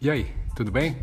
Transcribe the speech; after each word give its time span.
E 0.00 0.08
aí, 0.08 0.32
tudo 0.54 0.70
bem? 0.70 0.96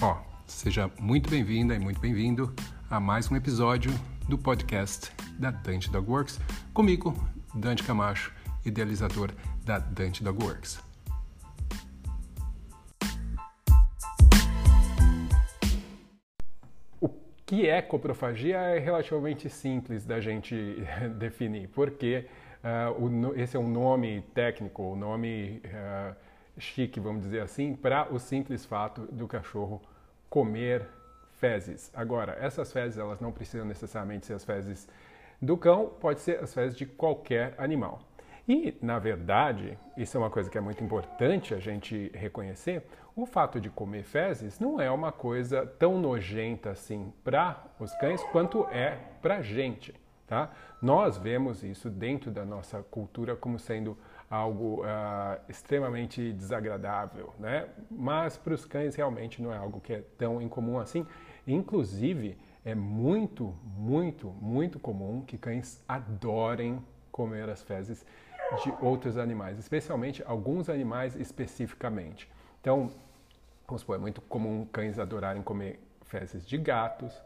Ó, 0.00 0.16
seja 0.46 0.90
muito 0.98 1.28
bem-vinda 1.28 1.74
e 1.74 1.78
muito 1.78 2.00
bem-vindo 2.00 2.50
a 2.88 2.98
mais 2.98 3.30
um 3.30 3.36
episódio 3.36 3.90
do 4.26 4.38
podcast 4.38 5.12
da 5.38 5.50
Dante 5.50 5.90
Dog 5.90 6.10
Works, 6.10 6.40
comigo, 6.72 7.14
Dante 7.54 7.82
Camacho, 7.82 8.32
idealizador 8.64 9.32
da 9.66 9.78
Dante 9.78 10.24
Dog 10.24 10.42
Works. 10.42 10.82
O 16.98 17.10
que 17.44 17.68
é 17.68 17.82
coprofagia 17.82 18.56
é 18.56 18.78
relativamente 18.78 19.50
simples 19.50 20.06
da 20.06 20.22
gente 20.22 20.82
definir, 21.20 21.68
porque 21.68 22.24
uh, 22.64 23.04
o, 23.04 23.38
esse 23.38 23.58
é 23.58 23.60
um 23.60 23.68
nome 23.68 24.22
técnico, 24.34 24.82
o 24.82 24.92
um 24.94 24.96
nome 24.96 25.60
uh, 25.66 26.16
chique, 26.58 27.00
vamos 27.00 27.22
dizer 27.22 27.40
assim, 27.40 27.74
para 27.74 28.12
o 28.12 28.18
simples 28.18 28.64
fato 28.64 29.02
do 29.12 29.26
cachorro 29.26 29.82
comer 30.28 30.88
fezes. 31.38 31.90
Agora, 31.94 32.36
essas 32.40 32.72
fezes 32.72 32.98
elas 32.98 33.20
não 33.20 33.32
precisam 33.32 33.66
necessariamente 33.66 34.26
ser 34.26 34.34
as 34.34 34.44
fezes 34.44 34.88
do 35.40 35.56
cão, 35.56 35.92
pode 36.00 36.20
ser 36.20 36.42
as 36.42 36.54
fezes 36.54 36.76
de 36.76 36.86
qualquer 36.86 37.54
animal. 37.58 38.00
E, 38.46 38.76
na 38.82 38.98
verdade, 38.98 39.78
isso 39.96 40.16
é 40.16 40.20
uma 40.20 40.30
coisa 40.30 40.50
que 40.50 40.58
é 40.58 40.60
muito 40.60 40.84
importante 40.84 41.54
a 41.54 41.58
gente 41.58 42.10
reconhecer, 42.14 42.86
o 43.16 43.24
fato 43.24 43.60
de 43.60 43.70
comer 43.70 44.02
fezes 44.02 44.58
não 44.58 44.80
é 44.80 44.90
uma 44.90 45.12
coisa 45.12 45.64
tão 45.64 46.00
nojenta 46.00 46.70
assim 46.70 47.12
para 47.22 47.62
os 47.78 47.94
cães 47.94 48.22
quanto 48.24 48.66
é 48.70 48.98
para 49.22 49.36
a 49.36 49.42
gente. 49.42 49.94
Tá? 50.26 50.50
Nós 50.82 51.16
vemos 51.16 51.62
isso 51.62 51.88
dentro 51.88 52.30
da 52.30 52.44
nossa 52.44 52.82
cultura 52.82 53.36
como 53.36 53.58
sendo 53.58 53.96
algo 54.34 54.82
uh, 54.82 55.40
extremamente 55.48 56.32
desagradável, 56.32 57.32
né? 57.38 57.68
mas 57.90 58.36
para 58.36 58.52
os 58.52 58.64
cães 58.64 58.94
realmente 58.94 59.40
não 59.40 59.52
é 59.52 59.56
algo 59.56 59.80
que 59.80 59.92
é 59.92 60.02
tão 60.18 60.42
incomum 60.42 60.78
assim. 60.78 61.06
Inclusive, 61.46 62.36
é 62.64 62.74
muito, 62.74 63.54
muito, 63.76 64.28
muito 64.40 64.78
comum 64.78 65.22
que 65.22 65.38
cães 65.38 65.82
adorem 65.86 66.82
comer 67.12 67.48
as 67.48 67.62
fezes 67.62 68.04
de 68.62 68.72
outros 68.80 69.16
animais, 69.16 69.58
especialmente 69.58 70.22
alguns 70.26 70.68
animais 70.68 71.14
especificamente. 71.14 72.28
Então, 72.60 72.90
vamos 73.66 73.82
supor, 73.82 73.96
é 73.96 73.98
muito 74.00 74.20
comum 74.22 74.66
cães 74.72 74.98
adorarem 74.98 75.42
comer 75.42 75.80
fezes 76.02 76.46
de 76.46 76.58
gatos, 76.58 77.22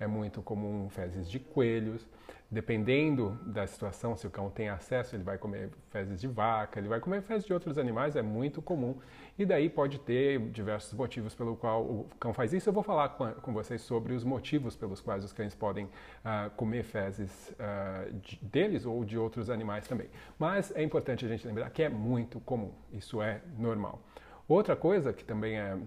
é 0.00 0.06
muito 0.06 0.42
comum 0.42 0.88
fezes 0.88 1.30
de 1.30 1.38
coelhos. 1.38 2.04
Dependendo 2.52 3.38
da 3.46 3.64
situação, 3.64 4.16
se 4.16 4.26
o 4.26 4.30
cão 4.30 4.50
tem 4.50 4.68
acesso, 4.68 5.14
ele 5.14 5.22
vai 5.22 5.38
comer 5.38 5.70
fezes 5.90 6.20
de 6.20 6.26
vaca, 6.26 6.80
ele 6.80 6.88
vai 6.88 6.98
comer 6.98 7.22
fezes 7.22 7.46
de 7.46 7.52
outros 7.52 7.78
animais, 7.78 8.16
é 8.16 8.22
muito 8.22 8.60
comum. 8.60 8.98
E 9.38 9.46
daí 9.46 9.70
pode 9.70 10.00
ter 10.00 10.40
diversos 10.50 10.92
motivos 10.94 11.32
pelo 11.32 11.54
qual 11.54 11.82
o 11.84 12.08
cão 12.18 12.34
faz 12.34 12.52
isso. 12.52 12.68
Eu 12.68 12.72
vou 12.72 12.82
falar 12.82 13.10
com, 13.10 13.52
vocês 13.52 13.82
sobre 13.82 14.14
os 14.14 14.24
motivos 14.24 14.74
pelos 14.74 15.00
quais 15.00 15.22
os 15.22 15.32
cães 15.32 15.54
podem 15.54 15.84
uh, 15.84 16.50
comer 16.56 16.82
fezes 16.82 17.50
uh, 17.50 18.12
de, 18.14 18.36
deles 18.42 18.84
ou 18.84 19.04
de 19.04 19.16
outros 19.16 19.48
animais 19.48 19.86
também. 19.86 20.08
Mas 20.36 20.74
é 20.74 20.82
importante 20.82 21.24
a 21.24 21.28
gente 21.28 21.46
lembrar 21.46 21.70
que 21.70 21.84
é 21.84 21.88
muito 21.88 22.40
comum, 22.40 22.72
isso 22.92 23.22
é 23.22 23.42
normal. 23.56 24.02
Outra 24.48 24.74
coisa 24.74 25.12
que 25.12 25.24
também 25.24 25.56
é, 25.56 25.78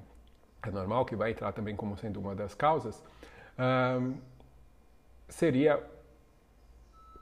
é 0.66 0.72
normal, 0.72 1.04
que 1.04 1.18
vai 1.18 1.32
entrar 1.32 1.52
também 1.52 1.76
como 1.76 1.98
sendo 1.98 2.22
uma 2.22 2.34
das 2.34 2.56
causas, 2.56 3.04
uh, 3.58 4.16
seria 5.30 5.84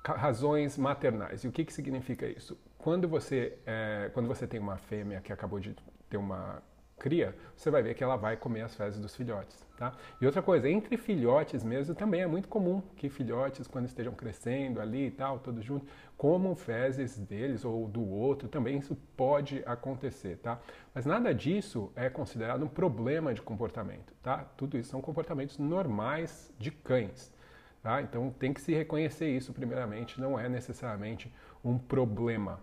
razões 0.04 0.78
maternais. 0.78 1.44
E 1.44 1.48
o 1.48 1.52
que, 1.52 1.64
que 1.64 1.74
significa 1.74 2.26
isso? 2.26 2.58
Quando 2.78 3.08
você, 3.08 3.58
é, 3.66 4.10
quando 4.14 4.28
você 4.28 4.48
tem 4.48 4.60
uma 4.60 4.78
fêmea 4.78 5.22
que 5.22 5.32
acabou 5.32 5.60
de 5.60 5.76
ter 6.10 6.18
uma 6.18 6.62
cria, 7.02 7.36
você 7.56 7.72
vai 7.72 7.82
ver 7.82 7.96
que 7.96 8.04
ela 8.04 8.16
vai 8.16 8.38
comer 8.38 8.62
as 8.62 8.76
fezes 8.76 9.00
dos 9.00 9.16
filhotes. 9.16 9.66
Tá? 9.76 9.92
E 10.22 10.26
outra 10.28 10.44
coisa, 10.44 10.70
entre 10.70 10.96
filhotes 10.96 11.64
mesmo, 11.64 11.96
também 11.96 12.22
é 12.22 12.28
muito 12.28 12.48
comum 12.48 12.84
que 12.96 13.10
filhotes, 13.10 13.66
quando 13.66 13.88
estejam 13.88 14.14
crescendo 14.14 14.80
ali 14.80 15.08
e 15.08 15.12
tal, 15.12 15.40
todos 15.40 15.66
juntos, 15.66 15.90
comam 16.16 16.56
fezes 16.56 17.18
deles 17.18 17.66
ou 17.66 17.88
do 17.88 18.08
outro, 18.08 18.48
também 18.48 18.78
isso 18.78 18.96
pode 19.18 19.64
acontecer, 19.66 20.38
tá? 20.38 20.60
Mas 20.94 21.04
nada 21.04 21.34
disso 21.34 21.92
é 21.96 22.08
considerado 22.08 22.64
um 22.64 22.68
problema 22.68 23.34
de 23.34 23.42
comportamento, 23.42 24.14
tá? 24.22 24.46
Tudo 24.56 24.78
isso 24.78 24.92
são 24.92 25.02
comportamentos 25.02 25.58
normais 25.58 26.54
de 26.60 26.70
cães. 26.70 27.34
Tá? 27.82 28.00
Então 28.00 28.30
tem 28.30 28.54
que 28.54 28.62
se 28.62 28.72
reconhecer 28.76 29.36
isso 29.36 29.52
primeiramente, 29.52 30.22
não 30.22 30.40
é 30.40 30.48
necessariamente 30.48 31.34
um 31.66 31.80
problema. 31.80 32.60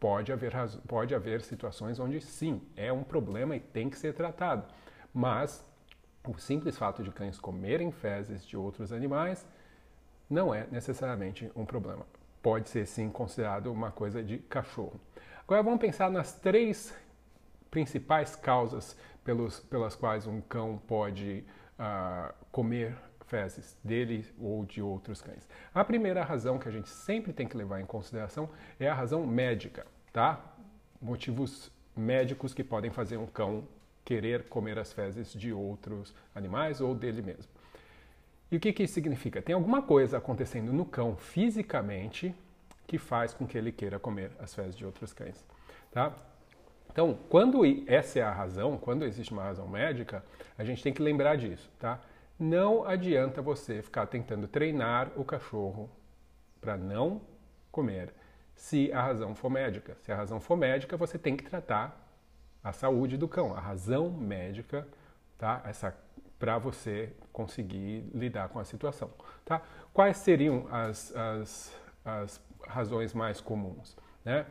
Pode 0.00 0.32
haver, 0.32 0.52
pode 0.88 1.14
haver 1.14 1.42
situações 1.42 2.00
onde 2.00 2.20
sim, 2.20 2.62
é 2.74 2.90
um 2.90 3.04
problema 3.04 3.54
e 3.54 3.60
tem 3.60 3.90
que 3.90 3.98
ser 3.98 4.14
tratado. 4.14 4.64
Mas 5.12 5.62
o 6.26 6.38
simples 6.38 6.76
fato 6.76 7.02
de 7.02 7.10
cães 7.12 7.38
comerem 7.38 7.92
fezes 7.92 8.44
de 8.46 8.56
outros 8.56 8.92
animais 8.92 9.46
não 10.28 10.54
é 10.54 10.66
necessariamente 10.70 11.52
um 11.54 11.66
problema. 11.66 12.06
Pode 12.42 12.70
ser 12.70 12.86
sim 12.86 13.10
considerado 13.10 13.70
uma 13.70 13.90
coisa 13.90 14.22
de 14.22 14.38
cachorro. 14.38 14.98
Agora 15.42 15.62
vamos 15.62 15.80
pensar 15.80 16.10
nas 16.10 16.32
três 16.32 16.96
principais 17.70 18.34
causas 18.34 18.96
pelos, 19.22 19.60
pelas 19.60 19.94
quais 19.94 20.26
um 20.26 20.40
cão 20.40 20.80
pode 20.86 21.44
uh, 21.78 22.32
comer 22.50 22.96
fezes 23.30 23.78
dele 23.82 24.26
ou 24.38 24.66
de 24.66 24.82
outros 24.82 25.22
cães. 25.22 25.48
A 25.72 25.84
primeira 25.84 26.24
razão 26.24 26.58
que 26.58 26.68
a 26.68 26.72
gente 26.72 26.88
sempre 26.88 27.32
tem 27.32 27.46
que 27.46 27.56
levar 27.56 27.80
em 27.80 27.86
consideração 27.86 28.50
é 28.78 28.88
a 28.88 28.94
razão 28.94 29.24
médica, 29.24 29.86
tá? 30.12 30.40
Motivos 31.00 31.70
médicos 31.96 32.52
que 32.52 32.64
podem 32.64 32.90
fazer 32.90 33.16
um 33.16 33.26
cão 33.26 33.64
querer 34.04 34.48
comer 34.48 34.78
as 34.78 34.92
fezes 34.92 35.32
de 35.32 35.52
outros 35.52 36.12
animais 36.34 36.80
ou 36.80 36.92
dele 36.94 37.22
mesmo. 37.22 37.50
E 38.50 38.56
o 38.56 38.60
que, 38.60 38.72
que 38.72 38.82
isso 38.82 38.94
significa? 38.94 39.40
Tem 39.40 39.54
alguma 39.54 39.80
coisa 39.80 40.18
acontecendo 40.18 40.72
no 40.72 40.84
cão 40.84 41.16
fisicamente 41.16 42.34
que 42.88 42.98
faz 42.98 43.32
com 43.32 43.46
que 43.46 43.56
ele 43.56 43.70
queira 43.70 44.00
comer 44.00 44.32
as 44.40 44.52
fezes 44.52 44.76
de 44.76 44.84
outros 44.84 45.12
cães, 45.12 45.46
tá? 45.92 46.12
Então, 46.90 47.16
quando 47.28 47.62
essa 47.86 48.18
é 48.18 48.22
a 48.22 48.32
razão, 48.32 48.76
quando 48.76 49.04
existe 49.04 49.32
uma 49.32 49.44
razão 49.44 49.68
médica, 49.68 50.24
a 50.58 50.64
gente 50.64 50.82
tem 50.82 50.92
que 50.92 51.00
lembrar 51.00 51.36
disso, 51.36 51.70
tá? 51.78 52.00
Não 52.40 52.84
adianta 52.84 53.42
você 53.42 53.82
ficar 53.82 54.06
tentando 54.06 54.48
treinar 54.48 55.12
o 55.14 55.24
cachorro 55.24 55.90
para 56.60 56.76
não 56.76 57.20
comer 57.70 58.14
se 58.56 58.92
a 58.92 59.02
razão 59.02 59.34
for 59.34 59.50
médica. 59.50 59.96
Se 60.00 60.10
a 60.10 60.16
razão 60.16 60.40
for 60.40 60.56
médica, 60.56 60.96
você 60.96 61.18
tem 61.18 61.36
que 61.36 61.44
tratar 61.44 61.98
a 62.64 62.72
saúde 62.72 63.16
do 63.16 63.28
cão, 63.28 63.54
a 63.54 63.60
razão 63.60 64.10
médica, 64.10 64.88
tá? 65.38 65.62
Essa 65.64 65.94
para 66.38 66.56
você 66.56 67.12
conseguir 67.32 68.02
lidar 68.14 68.48
com 68.48 68.58
a 68.58 68.64
situação, 68.64 69.10
tá? 69.44 69.60
Quais 69.92 70.16
seriam 70.16 70.66
as, 70.70 71.14
as, 71.14 71.78
as 72.02 72.40
razões 72.66 73.12
mais 73.12 73.42
comuns, 73.42 73.94
né? 74.24 74.46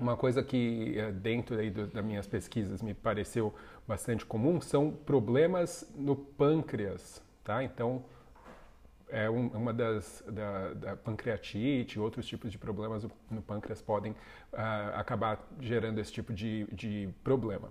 Uma 0.00 0.16
coisa 0.16 0.42
que 0.42 0.98
eh, 0.98 1.12
dentro 1.12 1.58
aí 1.58 1.70
do, 1.70 1.86
das 1.86 2.04
minhas 2.04 2.26
pesquisas 2.26 2.80
me 2.82 2.94
pareceu 2.94 3.54
bastante 3.86 4.24
comum 4.24 4.60
são 4.60 4.90
problemas 4.90 5.90
no 5.94 6.16
pâncreas, 6.16 7.22
tá? 7.44 7.62
Então 7.62 8.04
é 9.12 9.28
um, 9.28 9.48
uma 9.48 9.72
das 9.74 10.24
da, 10.26 10.72
da, 10.72 10.96
pancreatite, 10.96 12.00
outros 12.00 12.26
tipos 12.26 12.50
de 12.50 12.56
problemas 12.56 13.06
no 13.30 13.42
pâncreas 13.42 13.82
podem 13.82 14.12
uh, 14.12 14.94
acabar 14.94 15.46
gerando 15.60 15.98
esse 15.98 16.10
tipo 16.10 16.32
de, 16.32 16.66
de 16.72 17.10
problema. 17.22 17.70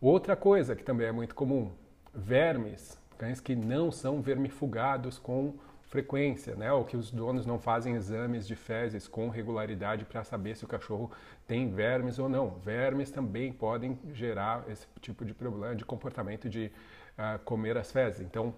Outra 0.00 0.36
coisa 0.36 0.76
que 0.76 0.84
também 0.84 1.06
é 1.06 1.12
muito 1.12 1.34
comum, 1.34 1.72
vermes, 2.14 3.00
cães 3.16 3.40
que 3.40 3.56
não 3.56 3.90
são 3.90 4.20
vermifugados 4.20 5.18
com 5.18 5.54
frequência, 5.94 6.56
né? 6.56 6.72
Ou 6.72 6.84
que 6.84 6.96
os 6.96 7.12
donos 7.12 7.46
não 7.46 7.56
fazem 7.56 7.94
exames 7.94 8.48
de 8.48 8.56
fezes 8.56 9.06
com 9.06 9.28
regularidade 9.28 10.04
para 10.04 10.24
saber 10.24 10.56
se 10.56 10.64
o 10.64 10.66
cachorro 10.66 11.08
tem 11.46 11.70
vermes 11.72 12.18
ou 12.18 12.28
não. 12.28 12.50
Vermes 12.50 13.12
também 13.12 13.52
podem 13.52 13.96
gerar 14.12 14.64
esse 14.68 14.88
tipo 15.00 15.24
de 15.24 15.32
problema 15.32 15.76
de 15.76 15.84
comportamento 15.84 16.50
de 16.50 16.72
uh, 17.16 17.38
comer 17.44 17.78
as 17.78 17.92
fezes. 17.92 18.22
Então, 18.22 18.52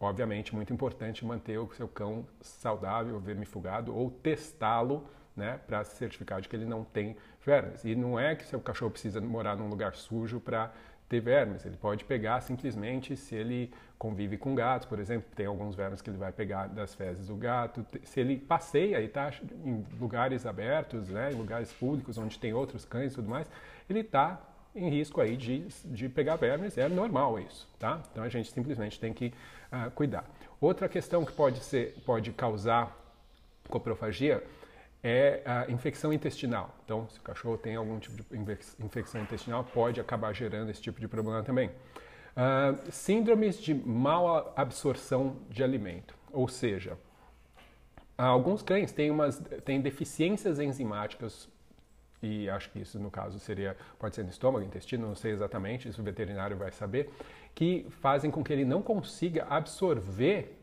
obviamente, 0.00 0.52
muito 0.52 0.72
importante 0.72 1.24
manter 1.24 1.58
o 1.58 1.72
seu 1.74 1.86
cão 1.86 2.26
saudável, 2.40 3.20
vermifugado 3.20 3.96
ou 3.96 4.10
testá-lo 4.10 5.06
né, 5.36 5.60
para 5.68 5.84
se 5.84 5.94
certificar 5.96 6.40
de 6.40 6.48
que 6.48 6.56
ele 6.56 6.66
não 6.66 6.82
tem 6.82 7.16
vermes. 7.46 7.84
E 7.84 7.94
não 7.94 8.18
é 8.18 8.34
que 8.34 8.44
seu 8.44 8.60
cachorro 8.60 8.90
precisa 8.90 9.20
morar 9.20 9.54
num 9.54 9.68
lugar 9.68 9.94
sujo 9.94 10.40
para 10.40 10.72
ter 11.14 11.20
vermes. 11.20 11.64
Ele 11.64 11.76
pode 11.76 12.04
pegar 12.04 12.40
simplesmente 12.40 13.16
se 13.16 13.34
ele 13.34 13.72
convive 13.98 14.36
com 14.36 14.54
gatos, 14.54 14.86
por 14.86 14.98
exemplo, 14.98 15.28
tem 15.34 15.46
alguns 15.46 15.74
vermes 15.74 16.02
que 16.02 16.10
ele 16.10 16.18
vai 16.18 16.32
pegar 16.32 16.66
das 16.66 16.94
fezes 16.94 17.28
do 17.28 17.36
gato. 17.36 17.86
Se 18.02 18.20
ele 18.20 18.36
passeia 18.36 19.00
e 19.00 19.06
está 19.06 19.32
em 19.64 19.84
lugares 19.98 20.44
abertos, 20.44 21.08
né, 21.08 21.32
em 21.32 21.36
lugares 21.36 21.72
públicos 21.72 22.18
onde 22.18 22.38
tem 22.38 22.52
outros 22.52 22.84
cães 22.84 23.12
e 23.12 23.14
tudo 23.16 23.28
mais, 23.28 23.48
ele 23.88 24.00
está 24.00 24.40
em 24.74 24.90
risco 24.90 25.20
aí 25.20 25.36
de, 25.36 25.68
de 25.84 26.08
pegar 26.08 26.34
vermes, 26.34 26.76
é 26.76 26.88
normal 26.88 27.38
isso, 27.38 27.68
tá? 27.78 28.02
Então 28.10 28.24
a 28.24 28.28
gente 28.28 28.50
simplesmente 28.50 28.98
tem 28.98 29.12
que 29.12 29.32
uh, 29.72 29.88
cuidar. 29.92 30.24
Outra 30.60 30.88
questão 30.88 31.24
que 31.24 31.32
pode, 31.32 31.60
ser, 31.60 31.94
pode 32.04 32.32
causar 32.32 32.92
coprofagia 33.68 34.42
é 35.04 35.42
a 35.44 35.70
infecção 35.70 36.14
intestinal. 36.14 36.74
Então, 36.82 37.06
se 37.10 37.18
o 37.18 37.22
cachorro 37.22 37.58
tem 37.58 37.76
algum 37.76 37.98
tipo 37.98 38.16
de 38.16 38.24
infecção 38.82 39.20
intestinal, 39.20 39.62
pode 39.62 40.00
acabar 40.00 40.32
gerando 40.32 40.70
esse 40.70 40.80
tipo 40.80 40.98
de 40.98 41.06
problema 41.06 41.42
também. 41.42 41.68
Uh, 41.68 42.90
síndromes 42.90 43.60
de 43.60 43.74
mal 43.74 44.54
absorção 44.56 45.36
de 45.50 45.62
alimento, 45.62 46.16
ou 46.32 46.48
seja, 46.48 46.98
alguns 48.16 48.62
cães 48.62 48.92
têm, 48.92 49.10
umas, 49.10 49.40
têm 49.64 49.80
deficiências 49.80 50.58
enzimáticas 50.58 51.48
e 52.24 52.48
acho 52.48 52.70
que 52.70 52.80
isso 52.80 52.98
no 52.98 53.10
caso 53.10 53.38
seria 53.38 53.76
pode 53.98 54.14
ser 54.14 54.22
no 54.22 54.30
estômago, 54.30 54.64
intestino, 54.64 55.06
não 55.06 55.14
sei 55.14 55.32
exatamente, 55.32 55.88
isso 55.88 56.00
o 56.00 56.04
veterinário 56.04 56.56
vai 56.56 56.72
saber, 56.72 57.10
que 57.54 57.86
fazem 58.00 58.30
com 58.30 58.42
que 58.42 58.52
ele 58.52 58.64
não 58.64 58.82
consiga 58.82 59.46
absorver 59.48 60.58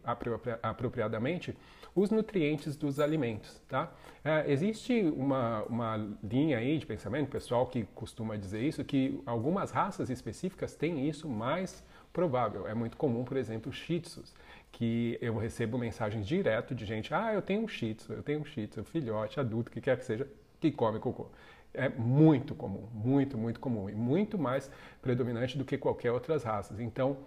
apropriadamente 0.61 1.55
os 1.95 2.09
nutrientes 2.09 2.75
dos 2.75 2.99
alimentos, 2.99 3.61
tá? 3.67 3.91
É, 4.23 4.49
existe 4.51 5.01
uma, 5.15 5.63
uma 5.63 6.09
linha 6.23 6.57
aí 6.57 6.77
de 6.77 6.85
pensamento, 6.85 7.29
pessoal 7.29 7.67
que 7.67 7.83
costuma 7.93 8.37
dizer 8.37 8.61
isso, 8.61 8.83
que 8.83 9.21
algumas 9.25 9.71
raças 9.71 10.09
específicas 10.09 10.75
têm 10.75 11.09
isso 11.09 11.27
mais 11.27 11.83
provável. 12.13 12.67
É 12.67 12.73
muito 12.73 12.97
comum, 12.97 13.23
por 13.23 13.35
exemplo, 13.35 13.71
shih 13.71 13.99
tzus, 13.99 14.33
que 14.71 15.17
eu 15.21 15.37
recebo 15.37 15.77
mensagens 15.77 16.25
direto 16.25 16.73
de 16.73 16.85
gente, 16.85 17.13
ah, 17.13 17.33
eu 17.33 17.41
tenho 17.41 17.63
um 17.63 17.67
shih 17.67 17.93
tzu, 17.93 18.13
eu 18.13 18.23
tenho 18.23 18.39
um 18.39 18.45
shih 18.45 18.67
tzu, 18.67 18.83
filhote, 18.83 19.39
adulto, 19.39 19.69
que 19.69 19.81
quer 19.81 19.97
que 19.97 20.05
seja, 20.05 20.27
que 20.61 20.71
come 20.71 20.99
cocô. 20.99 21.27
É 21.73 21.89
muito 21.89 22.53
comum, 22.53 22.87
muito, 22.93 23.37
muito 23.37 23.59
comum 23.59 23.89
e 23.89 23.95
muito 23.95 24.37
mais 24.37 24.69
predominante 25.01 25.57
do 25.57 25.65
que 25.65 25.77
qualquer 25.77 26.11
outras 26.11 26.43
raças. 26.43 26.79
Então, 26.79 27.17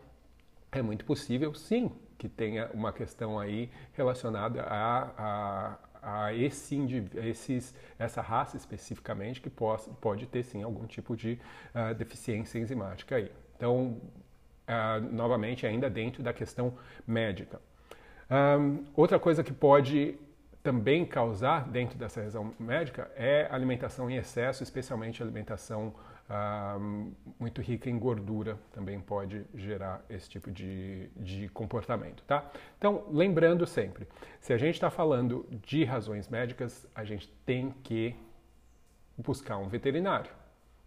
é 0.71 0.81
muito 0.81 1.05
possível, 1.05 1.53
sim, 1.55 1.91
que 2.19 2.29
tenha 2.29 2.71
uma 2.73 2.93
questão 2.93 3.39
aí 3.39 3.71
relacionada 3.93 4.63
a, 4.63 5.79
a, 6.03 6.25
a 6.27 6.35
esse 6.35 6.79
esses, 7.17 7.75
essa 7.99 8.21
raça 8.21 8.57
especificamente 8.57 9.41
que 9.41 9.51
possa, 9.51 9.91
pode 10.01 10.27
ter 10.27 10.43
sim 10.43 10.63
algum 10.63 10.87
tipo 10.87 11.17
de 11.17 11.39
uh, 11.75 11.95
deficiência 11.95 12.59
enzimática 12.59 13.17
aí. 13.17 13.33
Então, 13.57 13.97
uh, 14.69 15.01
novamente, 15.11 15.67
ainda 15.67 15.89
dentro 15.89 16.23
da 16.23 16.33
questão 16.33 16.75
médica. 17.07 17.61
Um, 18.31 18.85
outra 18.95 19.19
coisa 19.19 19.43
que 19.43 19.53
pode 19.53 20.19
também 20.65 21.05
causar 21.05 21.69
dentro 21.69 21.99
dessa 21.99 22.23
razão 22.23 22.55
médica 22.59 23.11
é 23.17 23.47
alimentação 23.51 24.11
em 24.11 24.17
excesso, 24.17 24.63
especialmente 24.63 25.23
alimentação 25.23 25.93
ah, 26.27 26.79
muito 27.39 27.61
rica 27.61 27.91
em 27.91 27.99
gordura, 27.99 28.59
também 28.73 28.99
pode 28.99 29.45
gerar 29.55 30.03
esse 30.09 30.27
tipo 30.27 30.51
de, 30.51 31.11
de 31.17 31.51
comportamento, 31.51 32.25
tá? 32.25 32.51
Então, 32.79 33.05
lembrando 33.11 33.67
sempre, 33.67 34.09
se 34.41 34.55
a 34.55 34.57
gente 34.57 34.77
está 34.77 34.89
falando 34.89 35.47
de 35.51 35.85
razões 35.85 36.31
médicas, 36.31 36.87
a 36.95 37.05
gente 37.05 37.29
tem 37.45 37.71
que 37.83 38.17
buscar 39.19 39.59
um 39.59 39.69
veterinário, 39.69 40.31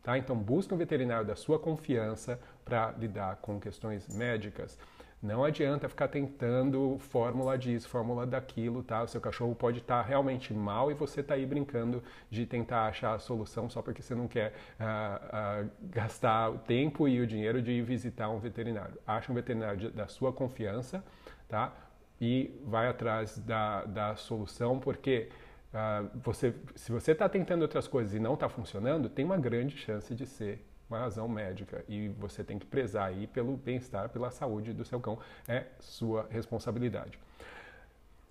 tá? 0.02 0.18
Então, 0.18 0.36
busque 0.36 0.74
um 0.74 0.78
veterinário 0.78 1.28
da 1.28 1.36
sua 1.36 1.60
confiança 1.60 2.40
para 2.66 2.96
lidar 2.98 3.36
com 3.44 3.60
questões 3.60 4.10
médicas. 4.10 4.76
Não 5.22 5.44
adianta 5.44 5.90
ficar 5.90 6.08
tentando 6.10 6.98
fórmula 7.00 7.58
disso, 7.58 7.90
fórmula 7.90 8.26
daquilo, 8.26 8.84
tá? 8.84 9.02
O 9.02 9.08
seu 9.08 9.20
cachorro 9.20 9.56
pode 9.56 9.80
estar 9.80 10.04
tá 10.04 10.08
realmente 10.08 10.54
mal 10.54 10.92
e 10.92 10.94
você 10.94 11.22
está 11.22 11.34
aí 11.34 11.44
brincando 11.44 12.04
de 12.30 12.46
tentar 12.46 12.86
achar 12.86 13.16
a 13.16 13.20
solução 13.20 13.68
só 13.68 13.82
porque 13.82 14.02
você 14.02 14.14
não 14.14 14.28
quer 14.28 14.54
uh, 14.80 15.66
uh, 15.66 15.70
gastar 15.90 16.52
o 16.52 16.60
tempo 16.60 17.08
e 17.08 17.20
o 17.20 17.26
dinheiro 17.26 17.64
de 17.64 17.72
ir 17.72 17.82
visitar 17.82 18.30
um 18.30 18.38
veterinário. 18.38 18.94
Acha 19.08 19.32
um 19.32 19.36
veterinário 19.36 19.92
da 19.92 20.08
sua 20.08 20.32
confiança, 20.32 21.04
tá? 21.50 21.74
E 22.22 22.56
vai 22.64 22.88
atrás 22.88 23.40
da, 23.40 23.86
da 23.86 24.16
solução, 24.16 24.80
porque 24.80 25.30
uh, 25.74 26.10
você, 26.20 26.54
se 26.76 26.92
você 26.92 27.14
está 27.14 27.28
tentando 27.28 27.64
outras 27.64 27.88
coisas 27.88 28.14
e 28.14 28.20
não 28.20 28.36
está 28.36 28.48
funcionando, 28.48 29.10
tem 29.10 29.26
uma 29.26 29.38
grande 29.38 29.78
chance 29.78 30.14
de 30.14 30.28
ser 30.28 30.64
uma 30.90 31.00
razão 31.00 31.28
médica 31.28 31.84
e 31.88 32.10
você 32.10 32.44
tem 32.44 32.58
que 32.58 32.66
prezar 32.66 33.10
aí 33.10 33.28
pelo 33.28 33.58
bem-estar, 33.58 34.10
pela 34.10 34.32
saúde 34.32 34.74
do 34.74 34.86
seu 34.86 35.00
cão, 35.00 35.20
é 35.48 35.66
sua 35.80 36.28
responsabilidade. 36.30 37.20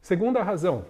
Segunda 0.01 0.43
razão 0.43 0.85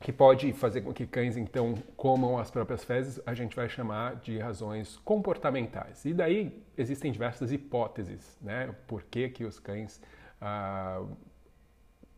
que 0.00 0.12
pode 0.12 0.52
fazer 0.52 0.80
com 0.80 0.92
que 0.92 1.06
cães 1.06 1.36
então 1.36 1.74
comam 1.96 2.38
as 2.38 2.50
próprias 2.50 2.84
fezes, 2.84 3.20
a 3.24 3.34
gente 3.34 3.54
vai 3.54 3.68
chamar 3.68 4.16
de 4.16 4.38
razões 4.38 4.96
comportamentais. 5.04 6.04
E 6.04 6.12
daí 6.12 6.64
existem 6.76 7.12
diversas 7.12 7.52
hipóteses, 7.52 8.36
né? 8.40 8.74
Por 8.88 9.04
que, 9.04 9.28
que 9.28 9.44
os 9.44 9.60
cães 9.60 10.00
ah, 10.40 11.04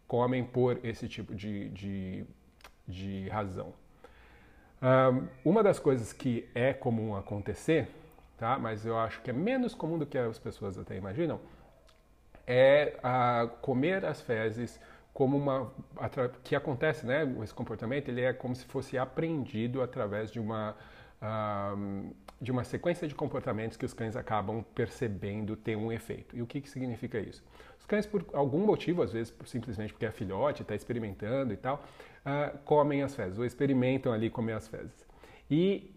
comem 0.09 0.45
por 0.45 0.81
esse 0.85 1.07
tipo 1.09 1.35
de, 1.35 1.69
de, 1.69 2.25
de 2.89 3.29
razão. 3.29 3.75
Ah, 4.81 5.11
uma 5.45 5.63
das 5.63 5.79
coisas 5.79 6.13
que 6.13 6.49
é 6.55 6.73
comum 6.73 7.15
acontecer 7.15 7.89
tá? 8.37 8.59
mas 8.59 8.85
eu 8.85 8.99
acho 8.99 9.21
que 9.23 9.31
é 9.31 9.33
menos 9.33 9.75
comum 9.75 9.99
do 9.99 10.07
que 10.07 10.19
as 10.19 10.39
pessoas 10.39 10.79
até 10.79 10.97
imaginam, 10.97 11.41
é 12.47 12.99
a 13.03 13.49
comer 13.61 14.05
as 14.05 14.21
fezes 14.21 14.81
como 15.13 15.37
uma 15.37 15.73
que 16.43 16.57
acontece, 16.57 17.07
né? 17.07 17.23
Esse 17.43 17.55
comportamento 17.55 18.09
ele 18.09 18.21
é 18.21 18.33
como 18.33 18.55
se 18.55 18.65
fosse 18.65 18.99
aprendido 18.99 19.81
através 19.81 20.31
de 20.31 20.41
uma 20.41 20.77
de 22.41 22.51
uma 22.51 22.65
sequência 22.65 23.09
de 23.09 23.15
comportamentos 23.15 23.77
que 23.77 23.87
os 23.87 23.95
cães 23.95 24.17
acabam 24.17 24.63
percebendo 24.75 25.57
ter 25.57 25.77
um 25.77 25.91
efeito. 25.91 26.37
E 26.37 26.43
o 26.43 26.47
que, 26.47 26.61
que 26.61 26.69
significa 26.69 27.19
isso? 27.19 27.43
Os 27.79 27.87
cães, 27.87 28.05
por 28.05 28.27
algum 28.35 28.67
motivo, 28.67 29.03
às 29.03 29.13
vezes 29.13 29.35
simplesmente 29.47 29.93
porque 29.93 30.05
é 30.05 30.11
filhote, 30.11 30.63
está 30.63 30.75
experimentando 30.75 31.55
e 31.55 31.57
tal, 31.57 31.83
uh, 32.27 32.59
comem 32.59 33.03
as 33.03 33.15
fezes, 33.15 33.39
ou 33.39 33.45
experimentam 33.45 34.13
ali 34.13 34.29
comer 34.29 34.53
as 34.53 34.69
fezes. 34.69 35.07
E 35.51 35.94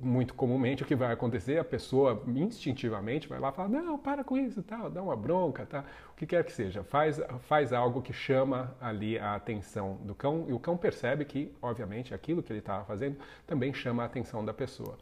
muito 0.00 0.34
comumente 0.34 0.82
o 0.82 0.86
que 0.86 0.94
vai 0.94 1.12
acontecer, 1.12 1.58
a 1.58 1.64
pessoa 1.64 2.22
instintivamente 2.28 3.28
vai 3.28 3.40
lá 3.40 3.48
e 3.48 3.52
fala, 3.52 3.68
não, 3.68 3.98
para 3.98 4.22
com 4.22 4.36
isso, 4.36 4.62
tal, 4.62 4.88
dá 4.88 5.02
uma 5.02 5.16
bronca, 5.16 5.66
tá? 5.66 5.84
o 6.12 6.14
que 6.14 6.26
quer 6.26 6.44
que 6.44 6.52
seja, 6.52 6.84
faz, 6.84 7.20
faz 7.40 7.72
algo 7.72 8.00
que 8.00 8.12
chama 8.12 8.76
ali 8.80 9.18
a 9.18 9.34
atenção 9.34 9.96
do 10.04 10.14
cão 10.14 10.46
e 10.48 10.52
o 10.52 10.58
cão 10.60 10.76
percebe 10.76 11.24
que, 11.24 11.52
obviamente, 11.60 12.14
aquilo 12.14 12.42
que 12.42 12.52
ele 12.52 12.60
estava 12.60 12.84
fazendo 12.84 13.16
também 13.46 13.72
chama 13.74 14.02
a 14.02 14.06
atenção 14.06 14.44
da 14.44 14.54
pessoa. 14.54 14.96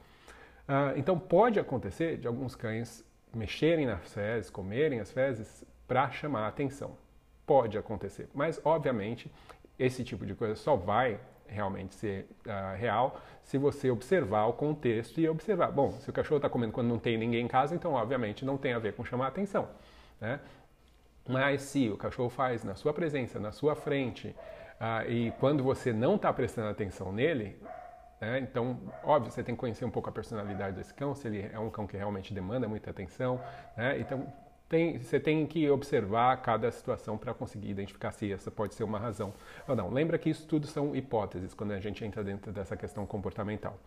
Uh, 0.69 0.97
então 0.97 1.19
pode 1.19 1.59
acontecer 1.59 2.19
de 2.19 2.27
alguns 2.27 2.55
cães 2.55 3.05
mexerem 3.35 3.87
nas 3.87 4.13
fezes, 4.13 4.51
comerem 4.51 5.01
as 5.01 5.11
fezes 5.11 5.65
para 5.87 6.11
chamar 6.11 6.45
a 6.45 6.49
atenção. 6.49 6.97
Pode 7.47 7.77
acontecer, 7.79 8.29
mas 8.35 8.61
obviamente 8.65 9.31
esse 9.79 10.05
tipo 10.05 10.27
de 10.27 10.35
coisa 10.35 10.55
só 10.55 10.77
vai 10.77 11.19
realmente 11.49 11.95
ser 11.95 12.29
uh, 12.47 12.77
real 12.77 13.21
se 13.43 13.57
você 13.57 13.91
observar 13.91 14.47
o 14.47 14.53
contexto 14.53 15.21
e 15.21 15.29
observar. 15.29 15.73
Bom, 15.73 15.93
se 15.93 16.11
o 16.11 16.13
cachorro 16.13 16.37
está 16.37 16.49
comendo 16.49 16.73
quando 16.73 16.89
não 16.89 16.99
tem 16.99 17.17
ninguém 17.17 17.45
em 17.45 17.49
casa, 17.49 17.75
então 17.75 17.95
obviamente 17.95 18.45
não 18.45 18.57
tem 18.57 18.75
a 18.75 18.79
ver 18.79 18.95
com 18.95 19.05
chamar 19.05 19.29
atenção. 19.29 19.69
Né? 20.21 20.39
Mas 21.27 21.63
se 21.63 21.89
o 21.89 21.97
cachorro 21.97 22.29
faz 22.29 22.65
na 22.65 22.75
sua 22.75 22.93
presença, 22.93 23.39
na 23.39 23.53
sua 23.53 23.75
frente, 23.75 24.29
uh, 24.81 25.11
e 25.11 25.31
quando 25.41 25.63
você 25.63 25.93
não 25.93 26.17
está 26.17 26.33
prestando 26.33 26.69
atenção 26.69 27.13
nele, 27.13 27.59
né? 28.21 28.39
então, 28.41 28.79
óbvio, 29.03 29.31
você 29.33 29.43
tem 29.43 29.55
que 29.55 29.61
conhecer 29.61 29.85
um 29.85 29.91
pouco 29.91 30.09
a 30.09 30.13
personalidade 30.13 30.77
desse 30.77 30.93
cão, 30.93 31.15
se 31.15 31.29
ele 31.29 31.51
é 31.53 31.59
um 31.59 31.71
cão 31.71 31.87
que 31.87 31.97
realmente 31.97 32.35
demanda 32.35 32.69
muita 32.69 32.91
atenção. 32.91 33.41
Né? 33.77 33.99
Então, 34.01 34.27
tem, 34.69 34.99
você 34.99 35.19
tem 35.19 35.47
que 35.47 35.69
observar 35.71 36.37
cada 36.43 36.71
situação 36.71 37.17
para 37.17 37.33
conseguir 37.33 37.71
identificar 37.71 38.13
se 38.13 38.31
essa 38.31 38.51
pode 38.51 38.75
ser 38.75 38.85
uma 38.85 38.99
razão 38.99 39.33
ou 39.67 39.75
não. 39.75 39.91
Lembra 39.91 40.19
que 40.19 40.29
isso 40.29 40.47
tudo 40.47 40.67
são 40.67 40.95
hipóteses 40.95 41.55
quando 41.55 41.73
a 41.73 41.81
gente 41.81 42.05
entra 42.05 42.23
dentro 42.23 42.53
dessa 42.53 42.77
questão 42.77 43.07
comportamental. 43.07 43.79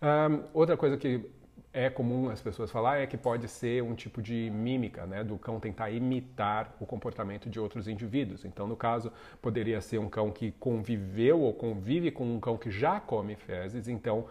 Um, 0.00 0.44
outra 0.52 0.76
coisa 0.76 0.96
que 0.96 1.28
é 1.72 1.88
comum 1.88 2.28
as 2.28 2.40
pessoas 2.40 2.70
falar 2.70 2.98
é 2.98 3.06
que 3.06 3.16
pode 3.16 3.48
ser 3.48 3.82
um 3.82 3.94
tipo 3.94 4.20
de 4.20 4.50
mímica, 4.50 5.06
né, 5.06 5.24
do 5.24 5.38
cão 5.38 5.58
tentar 5.58 5.90
imitar 5.90 6.76
o 6.78 6.86
comportamento 6.86 7.48
de 7.48 7.58
outros 7.58 7.88
indivíduos. 7.88 8.44
Então, 8.44 8.66
no 8.66 8.76
caso, 8.76 9.10
poderia 9.40 9.80
ser 9.80 9.98
um 9.98 10.08
cão 10.08 10.30
que 10.30 10.52
conviveu 10.52 11.40
ou 11.40 11.52
convive 11.54 12.10
com 12.10 12.24
um 12.24 12.38
cão 12.38 12.58
que 12.58 12.70
já 12.70 13.00
come 13.00 13.36
fezes, 13.36 13.88
então 13.88 14.26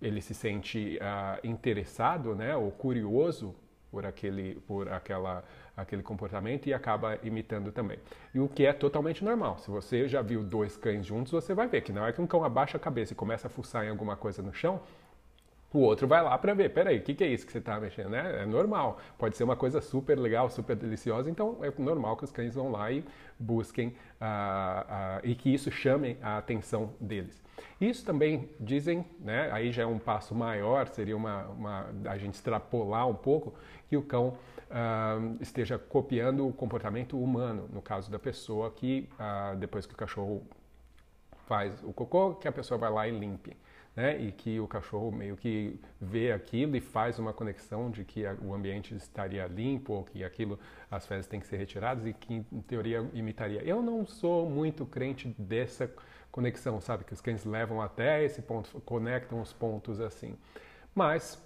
ele 0.00 0.20
se 0.20 0.34
sente 0.34 0.98
uh, 0.98 1.46
interessado, 1.46 2.34
né, 2.34 2.54
ou 2.54 2.70
curioso 2.70 3.54
por 3.92 4.06
aquele, 4.06 4.54
por 4.66 4.88
aquela, 4.90 5.44
aquele 5.76 6.02
comportamento 6.02 6.66
e 6.66 6.72
acaba 6.72 7.18
imitando 7.22 7.70
também. 7.70 7.98
E 8.34 8.40
o 8.40 8.48
que 8.48 8.64
é 8.64 8.72
totalmente 8.72 9.22
normal. 9.22 9.58
Se 9.58 9.70
você 9.70 10.08
já 10.08 10.22
viu 10.22 10.42
dois 10.42 10.78
cães 10.78 11.04
juntos, 11.04 11.30
você 11.30 11.52
vai 11.52 11.68
ver 11.68 11.82
que 11.82 11.92
não 11.92 12.06
é 12.06 12.10
que 12.10 12.20
um 12.20 12.26
cão 12.26 12.42
abaixa 12.42 12.78
a 12.78 12.80
cabeça 12.80 13.12
e 13.12 13.16
começa 13.16 13.48
a 13.48 13.50
fuçar 13.50 13.84
em 13.84 13.90
alguma 13.90 14.16
coisa 14.16 14.42
no 14.42 14.52
chão, 14.52 14.80
o 15.72 15.80
outro 15.80 16.06
vai 16.06 16.22
lá 16.22 16.36
para 16.36 16.54
ver, 16.54 16.70
peraí, 16.70 16.98
o 16.98 17.02
que, 17.02 17.14
que 17.14 17.24
é 17.24 17.26
isso 17.26 17.46
que 17.46 17.52
você 17.52 17.58
está 17.58 17.80
mexendo? 17.80 18.10
Né? 18.10 18.42
É 18.42 18.46
normal, 18.46 18.98
pode 19.18 19.36
ser 19.36 19.44
uma 19.44 19.56
coisa 19.56 19.80
super 19.80 20.18
legal, 20.18 20.50
super 20.50 20.76
deliciosa, 20.76 21.30
então 21.30 21.58
é 21.62 21.72
normal 21.78 22.16
que 22.16 22.24
os 22.24 22.30
cães 22.30 22.54
vão 22.54 22.70
lá 22.70 22.90
e 22.90 23.04
busquem 23.38 23.88
uh, 23.88 23.92
uh, 23.92 25.20
e 25.24 25.34
que 25.34 25.52
isso 25.52 25.70
chame 25.70 26.18
a 26.22 26.38
atenção 26.38 26.92
deles. 27.00 27.42
Isso 27.80 28.04
também 28.04 28.48
dizem, 28.60 29.04
né, 29.20 29.50
aí 29.52 29.72
já 29.72 29.82
é 29.82 29.86
um 29.86 29.98
passo 29.98 30.34
maior, 30.34 30.88
seria 30.88 31.16
uma, 31.16 31.44
uma 31.46 31.86
a 32.04 32.18
gente 32.18 32.34
extrapolar 32.34 33.08
um 33.08 33.14
pouco, 33.14 33.54
que 33.88 33.96
o 33.96 34.02
cão 34.02 34.28
uh, 34.70 35.36
esteja 35.40 35.78
copiando 35.78 36.46
o 36.46 36.52
comportamento 36.52 37.18
humano, 37.18 37.68
no 37.72 37.80
caso 37.80 38.10
da 38.10 38.18
pessoa 38.18 38.70
que 38.70 39.08
depois 39.58 39.86
que 39.86 39.94
o 39.94 39.96
cachorro 39.96 40.42
faz 41.46 41.82
o 41.82 41.92
cocô, 41.92 42.34
que 42.34 42.48
a 42.48 42.52
pessoa 42.52 42.78
vai 42.78 42.90
lá 42.90 43.08
e 43.08 43.10
limpe. 43.10 43.56
Né? 43.94 44.18
E 44.18 44.32
que 44.32 44.58
o 44.58 44.66
cachorro 44.66 45.12
meio 45.12 45.36
que 45.36 45.78
vê 46.00 46.32
aquilo 46.32 46.76
e 46.76 46.80
faz 46.80 47.18
uma 47.18 47.32
conexão 47.32 47.90
de 47.90 48.04
que 48.04 48.24
o 48.42 48.54
ambiente 48.54 48.94
estaria 48.94 49.46
limpo 49.46 50.06
que 50.10 50.24
aquilo, 50.24 50.58
as 50.90 51.06
fezes 51.06 51.26
têm 51.26 51.38
que 51.38 51.46
ser 51.46 51.58
retiradas 51.58 52.06
e 52.06 52.14
que 52.14 52.42
em 52.50 52.62
teoria 52.62 53.06
imitaria. 53.12 53.62
Eu 53.62 53.82
não 53.82 54.06
sou 54.06 54.48
muito 54.48 54.86
crente 54.86 55.34
dessa 55.38 55.92
conexão, 56.30 56.80
sabe? 56.80 57.04
Que 57.04 57.12
os 57.12 57.20
cães 57.20 57.44
levam 57.44 57.82
até 57.82 58.24
esse 58.24 58.40
ponto, 58.40 58.80
conectam 58.80 59.40
os 59.42 59.52
pontos 59.52 60.00
assim. 60.00 60.38
Mas 60.94 61.38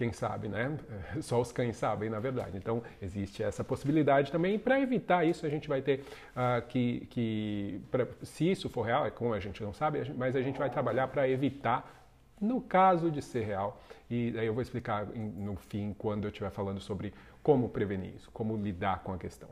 quem 0.00 0.14
sabe, 0.14 0.48
né? 0.48 0.78
Só 1.20 1.38
os 1.38 1.52
cães 1.52 1.76
sabem, 1.76 2.08
na 2.08 2.18
verdade. 2.18 2.56
Então, 2.56 2.82
existe 3.02 3.42
essa 3.42 3.62
possibilidade 3.62 4.32
também. 4.32 4.58
Para 4.58 4.80
evitar 4.80 5.26
isso, 5.26 5.44
a 5.44 5.48
gente 5.50 5.68
vai 5.68 5.82
ter 5.82 6.00
uh, 6.34 6.66
que, 6.68 7.06
que 7.10 7.82
pra, 7.90 8.06
se 8.22 8.50
isso 8.50 8.70
for 8.70 8.80
real, 8.80 9.04
é 9.04 9.10
como 9.10 9.34
a 9.34 9.40
gente 9.40 9.62
não 9.62 9.74
sabe, 9.74 10.10
mas 10.16 10.34
a 10.34 10.40
gente 10.40 10.58
vai 10.58 10.70
trabalhar 10.70 11.08
para 11.08 11.28
evitar, 11.28 12.08
no 12.40 12.62
caso 12.62 13.10
de 13.10 13.20
ser 13.20 13.44
real. 13.44 13.78
E 14.08 14.34
aí 14.38 14.46
eu 14.46 14.54
vou 14.54 14.62
explicar 14.62 15.04
no 15.04 15.54
fim, 15.56 15.94
quando 15.98 16.24
eu 16.24 16.30
estiver 16.30 16.50
falando 16.50 16.80
sobre 16.80 17.12
como 17.42 17.68
prevenir 17.68 18.14
isso, 18.14 18.30
como 18.32 18.56
lidar 18.56 19.00
com 19.00 19.12
a 19.12 19.18
questão. 19.18 19.50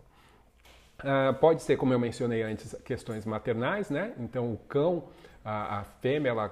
Uh, 1.00 1.34
pode 1.34 1.62
ser, 1.62 1.76
como 1.76 1.92
eu 1.92 1.98
mencionei 1.98 2.42
antes, 2.42 2.74
questões 2.86 3.26
maternais, 3.26 3.90
né? 3.90 4.14
Então, 4.18 4.50
o 4.50 4.56
cão, 4.56 5.04
a, 5.44 5.80
a 5.80 5.84
fêmea, 5.84 6.30
ela 6.30 6.50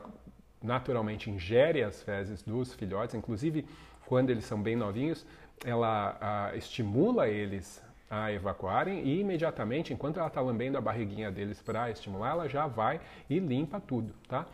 naturalmente 0.66 1.30
ingere 1.30 1.82
as 1.82 2.02
fezes 2.02 2.42
dos 2.42 2.74
filhotes, 2.74 3.14
inclusive 3.14 3.64
quando 4.06 4.30
eles 4.30 4.44
são 4.44 4.60
bem 4.60 4.76
novinhos, 4.76 5.24
ela 5.64 6.16
a, 6.20 6.56
estimula 6.56 7.28
eles 7.28 7.82
a 8.10 8.32
evacuarem 8.32 9.04
e 9.04 9.20
imediatamente, 9.20 9.92
enquanto 9.92 10.18
ela 10.18 10.28
está 10.28 10.40
lambendo 10.40 10.78
a 10.78 10.80
barriguinha 10.80 11.30
deles 11.30 11.60
para 11.60 11.90
estimular, 11.90 12.30
ela 12.30 12.48
já 12.48 12.66
vai 12.66 13.00
e 13.28 13.38
limpa 13.38 13.80
tudo, 13.80 14.14
tá? 14.28 14.46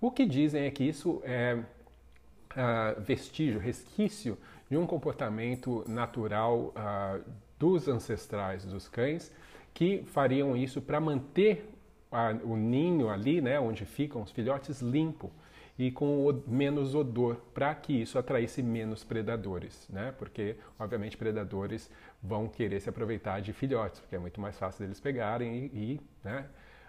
O 0.00 0.10
que 0.10 0.24
dizem 0.24 0.64
é 0.64 0.70
que 0.70 0.84
isso 0.84 1.20
é 1.24 1.54
uh, 1.56 3.00
vestígio, 3.00 3.58
resquício 3.58 4.38
de 4.70 4.76
um 4.76 4.86
comportamento 4.86 5.84
natural 5.88 6.72
uh, 6.76 7.24
dos 7.58 7.88
ancestrais 7.88 8.64
dos 8.64 8.88
cães 8.88 9.32
que 9.74 10.02
fariam 10.06 10.56
isso 10.56 10.80
para 10.80 11.00
manter 11.00 11.68
a, 12.10 12.30
o 12.44 12.56
ninho 12.56 13.08
ali, 13.08 13.40
né, 13.40 13.58
onde 13.60 13.84
ficam 13.84 14.22
os 14.22 14.30
filhotes, 14.30 14.80
limpo 14.80 15.30
e 15.80 15.90
com 15.90 16.42
menos 16.46 16.94
odor, 16.94 17.36
para 17.54 17.74
que 17.74 18.02
isso 18.02 18.18
atraísse 18.18 18.62
menos 18.62 19.02
predadores, 19.02 19.88
né? 19.88 20.12
Porque, 20.18 20.56
obviamente, 20.78 21.16
predadores 21.16 21.90
vão 22.22 22.46
querer 22.48 22.80
se 22.80 22.90
aproveitar 22.90 23.40
de 23.40 23.54
filhotes, 23.54 23.98
porque 23.98 24.14
é 24.14 24.18
muito 24.18 24.38
mais 24.38 24.58
fácil 24.58 24.84
deles 24.84 25.00
pegarem 25.00 25.70
e, 25.72 25.94
e 25.94 26.00
né? 26.22 26.44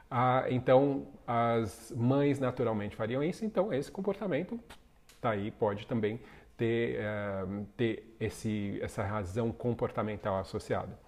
Ah, 0.09 0.43
então, 0.49 1.07
as 1.25 1.93
mães 1.95 2.37
naturalmente 2.37 2.93
fariam 2.97 3.23
isso, 3.23 3.45
então 3.45 3.73
esse 3.73 3.89
comportamento 3.89 4.59
tá 5.21 5.29
aí, 5.29 5.51
pode 5.51 5.87
também 5.87 6.19
ter, 6.57 6.99
uh, 6.99 7.65
ter 7.77 8.13
esse, 8.19 8.77
essa 8.81 9.03
razão 9.03 9.53
comportamental 9.53 10.37
associada. 10.37 10.99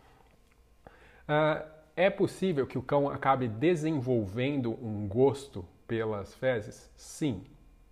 Uh, 1.28 1.68
é 1.98 2.10
possível 2.10 2.66
que 2.66 2.78
o 2.78 2.82
cão 2.82 3.10
acabe 3.10 3.50
desenvolvendo 3.50 4.72
um 4.82 5.06
gosto 5.06 5.66
pelas 5.86 6.34
fezes? 6.34 6.90
Sim, 6.96 7.44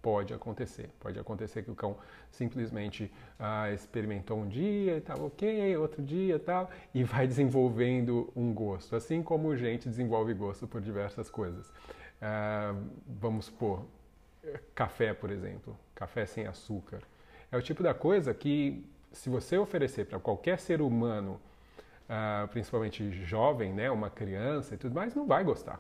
Pode 0.02 0.34
acontecer. 0.34 0.90
Pode 1.00 1.20
acontecer 1.20 1.62
que 1.62 1.70
o 1.70 1.76
cão 1.76 1.96
simplesmente 2.32 3.12
ah, 3.38 3.72
experimentou 3.72 4.40
um 4.40 4.48
dia 4.48 4.96
e 4.96 4.98
estava 4.98 5.24
ok, 5.24 5.78
outro 5.78 6.02
dia 6.02 6.36
e 6.36 6.40
tal, 6.40 6.72
e 6.94 7.04
vai 7.06 7.28
desenvolvendo 7.28 8.32
um 8.36 8.52
gosto. 8.54 8.96
Assim 8.96 9.22
como 9.22 9.56
gente 9.56 9.88
desenvolve 9.88 10.34
gosto 10.34 10.68
por 10.68 10.82
diversas 10.82 11.30
coisas. 11.30 11.72
Ah, 12.20 12.74
vamos 13.08 13.46
supor, 13.46 13.86
café, 14.74 15.14
por 15.14 15.30
exemplo. 15.30 15.78
Café 15.94 16.26
sem 16.26 16.48
açúcar. 16.48 17.02
É 17.52 17.58
o 17.58 17.62
tipo 17.62 17.84
da 17.84 17.94
coisa 17.94 18.34
que, 18.34 18.84
se 19.12 19.30
você 19.30 19.58
oferecer 19.58 20.06
para 20.06 20.20
qualquer 20.20 20.58
ser 20.58 20.82
humano, 20.82 21.40
ah, 22.10 22.48
principalmente 22.50 23.12
jovem, 23.12 23.72
né, 23.72 23.92
uma 23.92 24.10
criança 24.10 24.74
e 24.74 24.78
tudo 24.78 24.96
mais, 24.96 25.14
não 25.14 25.28
vai 25.28 25.44
gostar 25.44 25.80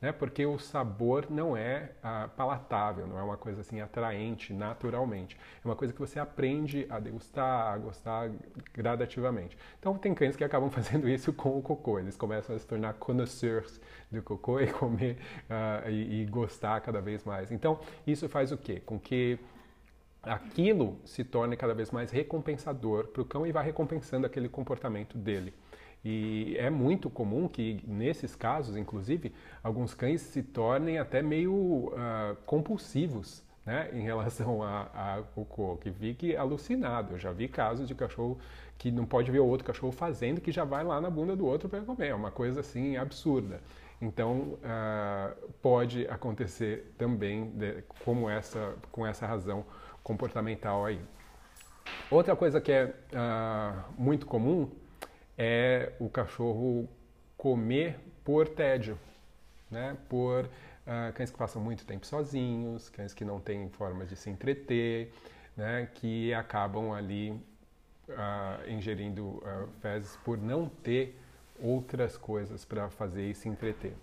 né? 0.00 0.12
Porque 0.12 0.46
o 0.46 0.58
sabor 0.58 1.26
não 1.28 1.56
é 1.56 1.92
ah, 2.02 2.28
palatável, 2.36 3.06
não 3.06 3.18
é 3.18 3.22
uma 3.22 3.36
coisa 3.36 3.60
assim 3.60 3.80
atraente 3.80 4.52
naturalmente. 4.52 5.36
É 5.62 5.68
uma 5.68 5.76
coisa 5.76 5.92
que 5.92 6.00
você 6.00 6.18
aprende 6.18 6.86
a 6.88 6.98
degustar, 6.98 7.72
a 7.72 7.78
gostar 7.78 8.30
gradativamente. 8.72 9.56
Então 9.78 9.96
tem 9.98 10.14
cães 10.14 10.36
que 10.36 10.44
acabam 10.44 10.70
fazendo 10.72 11.08
isso 11.08 11.32
com 11.32 11.58
o 11.58 11.62
cocô. 11.62 11.98
Eles 11.98 12.16
começam 12.16 12.56
a 12.56 12.58
se 12.58 12.66
tornar 12.66 12.94
connoisseurs 12.94 13.80
do 14.10 14.22
cocô 14.22 14.60
e 14.60 14.66
comer 14.68 15.18
ah, 15.48 15.82
e, 15.88 16.22
e 16.22 16.26
gostar 16.26 16.80
cada 16.80 17.00
vez 17.00 17.24
mais. 17.24 17.50
Então 17.50 17.80
isso 18.06 18.28
faz 18.28 18.52
o 18.52 18.56
quê? 18.56 18.80
Com 18.84 18.98
que 18.98 19.38
aquilo 20.22 20.98
se 21.04 21.24
torne 21.24 21.56
cada 21.56 21.74
vez 21.74 21.90
mais 21.90 22.10
recompensador 22.10 23.08
para 23.08 23.22
o 23.22 23.24
cão 23.24 23.46
e 23.46 23.52
vai 23.52 23.64
recompensando 23.64 24.26
aquele 24.26 24.48
comportamento 24.48 25.16
dele. 25.16 25.54
E 26.04 26.56
é 26.58 26.70
muito 26.70 27.10
comum 27.10 27.46
que, 27.46 27.82
nesses 27.86 28.34
casos, 28.34 28.76
inclusive, 28.76 29.34
alguns 29.62 29.92
cães 29.92 30.22
se 30.22 30.42
tornem 30.42 30.98
até 30.98 31.20
meio 31.20 31.52
uh, 31.52 32.36
compulsivos 32.46 33.42
né, 33.66 33.90
em 33.94 34.02
relação 34.02 34.62
ao 34.62 35.24
cocô, 35.34 35.76
que 35.76 35.90
fique 35.90 36.34
alucinado. 36.34 37.14
Eu 37.14 37.18
já 37.18 37.32
vi 37.32 37.48
casos 37.48 37.86
de 37.86 37.94
cachorro 37.94 38.38
que 38.78 38.90
não 38.90 39.04
pode 39.04 39.30
ver 39.30 39.40
o 39.40 39.46
outro 39.46 39.66
cachorro 39.66 39.92
fazendo, 39.92 40.40
que 40.40 40.50
já 40.50 40.64
vai 40.64 40.82
lá 40.82 41.00
na 41.00 41.10
bunda 41.10 41.36
do 41.36 41.46
outro 41.46 41.68
para 41.68 41.82
comer. 41.82 42.08
É 42.08 42.14
uma 42.14 42.30
coisa 42.30 42.60
assim 42.60 42.96
absurda. 42.96 43.60
Então, 44.00 44.58
uh, 44.64 45.50
pode 45.60 46.08
acontecer 46.08 46.94
também 46.96 47.50
de, 47.50 47.82
como 48.02 48.30
essa, 48.30 48.74
com 48.90 49.06
essa 49.06 49.26
razão 49.26 49.66
comportamental 50.02 50.86
aí. 50.86 50.98
Outra 52.10 52.34
coisa 52.34 52.58
que 52.58 52.72
é 52.72 52.86
uh, 52.86 53.84
muito 53.98 54.24
comum 54.26 54.70
é 55.42 55.92
o 55.98 56.06
cachorro 56.10 56.86
comer 57.34 57.98
por 58.22 58.46
tédio, 58.46 58.98
né? 59.70 59.96
por 60.06 60.44
uh, 60.44 61.12
cães 61.14 61.30
que 61.30 61.38
passam 61.38 61.62
muito 61.62 61.86
tempo 61.86 62.04
sozinhos, 62.04 62.90
cães 62.90 63.14
que 63.14 63.24
não 63.24 63.40
têm 63.40 63.70
formas 63.70 64.10
de 64.10 64.16
se 64.16 64.28
entreter, 64.28 65.10
né? 65.56 65.88
que 65.94 66.34
acabam 66.34 66.92
ali 66.92 67.30
uh, 67.30 68.68
ingerindo 68.68 69.28
uh, 69.28 69.66
fezes 69.80 70.14
por 70.16 70.36
não 70.36 70.68
ter 70.68 71.18
outras 71.58 72.18
coisas 72.18 72.66
para 72.66 72.90
fazer 72.90 73.30
e 73.30 73.34
se 73.34 73.48
entreter. 73.48 73.94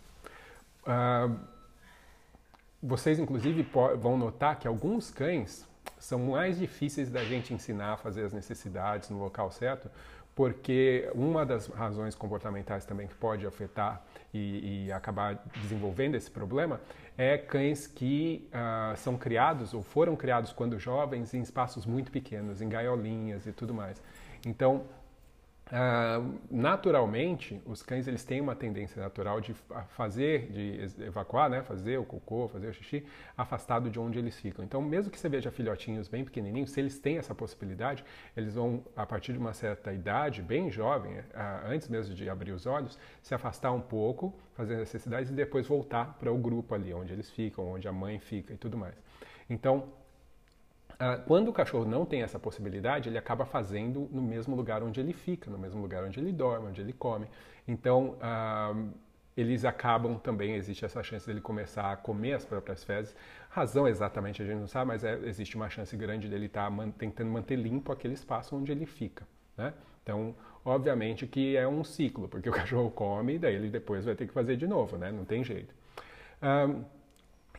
vocês, 2.82 3.20
inclusive, 3.20 3.62
vão 4.00 4.18
notar 4.18 4.58
que 4.58 4.68
alguns 4.68 5.12
cães 5.12 5.68
são 6.00 6.20
mais 6.20 6.58
difíceis 6.58 7.12
da 7.12 7.24
gente 7.24 7.54
ensinar 7.54 7.94
a 7.94 7.98
fazer 7.98 8.24
as 8.26 8.34
necessidades 8.34 9.10
no 9.10 9.20
local 9.20 9.52
certo, 9.52 9.90
porque 10.38 11.10
uma 11.16 11.44
das 11.44 11.66
razões 11.66 12.14
comportamentais 12.14 12.86
também 12.86 13.08
que 13.08 13.16
pode 13.16 13.44
afetar 13.48 14.04
e, 14.32 14.86
e 14.86 14.92
acabar 14.92 15.44
desenvolvendo 15.64 16.14
esse 16.14 16.30
problema 16.30 16.80
é 17.18 17.40
cães 17.40 17.88
que 17.88 18.48
uh, 18.54 18.96
são 18.98 19.18
criados 19.18 19.74
ou 19.74 19.82
foram 19.82 20.16
criados 20.16 20.54
quando 20.54 20.78
jovens 20.78 21.34
em 21.34 21.42
espaços 21.42 21.88
muito 21.88 22.12
pequenos, 22.12 22.62
em 22.62 22.70
gaiolinhas 22.70 23.48
e 23.48 23.52
tudo 23.52 23.74
mais. 23.74 24.00
Então, 24.46 24.84
Uh, 25.68 26.40
naturalmente, 26.50 27.62
os 27.66 27.84
cães 27.84 28.08
eles 28.08 28.24
têm 28.24 28.40
uma 28.40 28.56
tendência 28.56 29.02
natural 29.02 29.42
de 29.42 29.54
fazer, 29.90 30.50
de 30.50 31.04
evacuar, 31.04 31.50
né, 31.50 31.62
fazer 31.62 31.98
o 31.98 32.06
cocô, 32.06 32.48
fazer 32.48 32.70
o 32.70 32.74
xixi, 32.74 33.06
afastado 33.36 33.90
de 33.90 34.00
onde 34.00 34.18
eles 34.18 34.40
ficam. 34.40 34.64
Então, 34.64 34.82
mesmo 34.82 35.12
que 35.12 35.20
você 35.20 35.28
veja 35.28 35.52
filhotinhos 35.52 36.08
bem 36.08 36.24
pequenininhos, 36.24 36.72
se 36.72 36.80
eles 36.80 36.98
têm 37.00 37.18
essa 37.18 37.36
possibilidade, 37.36 38.06
eles 38.36 38.56
vão, 38.56 38.82
a 38.96 39.06
partir 39.06 39.34
de 39.34 39.40
uma 39.40 39.54
certa 39.54 39.92
idade, 39.92 40.42
bem 40.42 40.72
jovem, 40.72 41.20
uh, 41.20 41.24
antes 41.66 41.90
mesmo 41.90 42.16
de 42.16 42.30
abrir 42.30 42.54
os 42.54 42.66
olhos, 42.66 42.98
se 43.22 43.36
afastar 43.36 43.74
um 43.74 43.82
pouco, 43.82 44.34
fazer 44.54 44.78
necessidades 44.78 45.30
e 45.30 45.34
depois 45.34 45.68
voltar 45.68 46.18
para 46.18 46.32
o 46.32 46.38
grupo 46.38 46.76
ali, 46.76 46.94
onde 46.94 47.12
eles 47.12 47.30
ficam, 47.30 47.74
onde 47.74 47.90
a 47.90 47.92
mãe 47.92 48.20
fica 48.20 48.54
e 48.54 48.58
tudo 48.58 48.78
mais. 48.78 48.96
Então, 49.50 49.90
ah, 49.90 50.07
quando 51.28 51.50
o 51.50 51.54
cachorro 51.54 51.86
não 51.86 52.06
tem 52.06 52.24
essa 52.24 52.40
possibilidade, 52.40 53.10
ele 53.10 53.18
acaba 53.18 53.46
fazendo 53.46 54.10
no 54.12 54.22
mesmo 54.22 54.56
lugar 54.56 54.82
onde 54.82 55.00
ele 55.00 55.14
fica, 55.14 55.50
no 55.50 55.58
mesmo 55.58 55.80
lugar 55.82 56.04
onde 56.04 56.20
ele 56.20 56.32
dorme, 56.32 56.68
onde 56.68 56.82
ele 56.82 56.94
come. 56.94 57.28
Então, 57.68 58.18
ah, 58.20 58.74
eles 59.36 59.64
acabam 59.64 60.18
também, 60.18 60.56
existe 60.56 60.84
essa 60.84 61.04
chance 61.04 61.28
dele 61.28 61.40
começar 61.40 61.92
a 61.92 61.96
comer 61.96 62.34
as 62.34 62.44
próprias 62.44 62.84
fezes. 62.84 63.16
Razão 63.50 63.88
exatamente 63.88 64.42
a 64.42 64.46
gente 64.46 64.58
não 64.58 64.68
sabe, 64.68 64.88
mas 64.88 65.04
é, 65.04 65.20
existe 65.26 65.56
uma 65.56 65.70
chance 65.70 65.96
grande 65.96 66.28
dele 66.28 66.48
estar 66.48 66.64
tá 66.64 66.70
man, 66.72 66.90
tentando 66.90 67.30
manter 67.30 67.56
limpo 67.56 67.92
aquele 67.92 68.16
espaço 68.16 68.56
onde 68.56 68.72
ele 68.72 68.88
fica. 68.88 69.28
Né? 69.56 69.74
Então, 70.02 70.36
obviamente 70.66 71.28
que 71.28 71.56
é 71.56 71.68
um 71.68 71.84
ciclo, 71.84 72.28
porque 72.28 72.50
o 72.50 72.52
cachorro 72.54 72.90
come 72.90 73.36
e 73.36 73.40
daí 73.40 73.54
ele 73.54 73.70
depois 73.70 74.06
vai 74.06 74.16
ter 74.16 74.26
que 74.26 74.34
fazer 74.34 74.58
de 74.58 74.66
novo, 74.66 74.98
né? 74.98 75.12
não 75.12 75.24
tem 75.24 75.44
jeito. 75.44 75.76
Ah, 76.42 76.74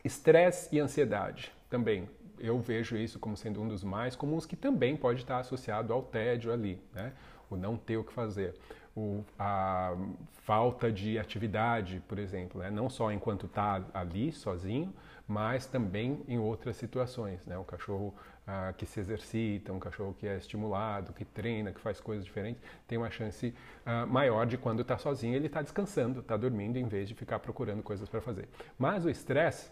estresse 0.03 0.75
e 0.75 0.79
ansiedade 0.79 1.53
também 1.69 2.09
eu 2.39 2.59
vejo 2.59 2.95
isso 2.97 3.19
como 3.19 3.35
sendo 3.35 3.61
um 3.61 3.67
dos 3.67 3.83
mais 3.83 4.15
comuns, 4.15 4.45
que 4.45 4.55
também 4.55 4.95
pode 4.95 5.21
estar 5.21 5.39
associado 5.39 5.93
ao 5.93 6.01
tédio 6.01 6.51
ali, 6.51 6.81
né? 6.93 7.13
o 7.49 7.55
não 7.55 7.77
ter 7.77 7.97
o 7.97 8.03
que 8.03 8.13
fazer. 8.13 8.55
o, 8.95 9.23
a 9.37 9.95
falta 10.43 10.91
de 10.91 11.17
atividade, 11.17 12.01
por 12.07 12.17
exemplo, 12.19 12.61
né? 12.61 12.69
não 12.69 12.89
só 12.89 13.11
enquanto 13.11 13.45
está 13.45 13.83
ali 13.93 14.31
sozinho, 14.31 14.93
mas 15.27 15.67
também 15.67 16.23
em 16.27 16.39
outras 16.39 16.75
situações. 16.75 17.45
Né? 17.45 17.57
Um 17.57 17.63
cachorro 17.63 18.13
ah, 18.47 18.73
que 18.75 18.83
se 18.85 18.99
exercita, 18.99 19.71
um 19.71 19.79
cachorro 19.79 20.15
que 20.17 20.27
é 20.27 20.35
estimulado, 20.37 21.13
que 21.13 21.23
treina, 21.23 21.71
que 21.71 21.79
faz 21.79 21.99
coisas 21.99 22.25
diferentes, 22.25 22.61
tem 22.87 22.97
uma 22.97 23.11
chance 23.11 23.53
ah, 23.85 24.07
maior 24.07 24.47
de 24.47 24.57
quando 24.57 24.81
está 24.81 24.97
sozinho 24.97 25.35
ele 25.35 25.45
está 25.45 25.61
descansando, 25.61 26.21
está 26.21 26.35
dormindo, 26.35 26.77
em 26.77 26.87
vez 26.87 27.07
de 27.07 27.13
ficar 27.13 27.37
procurando 27.37 27.83
coisas 27.83 28.09
para 28.09 28.21
fazer. 28.21 28.49
Mas 28.77 29.05
o 29.05 29.09
estresse 29.09 29.71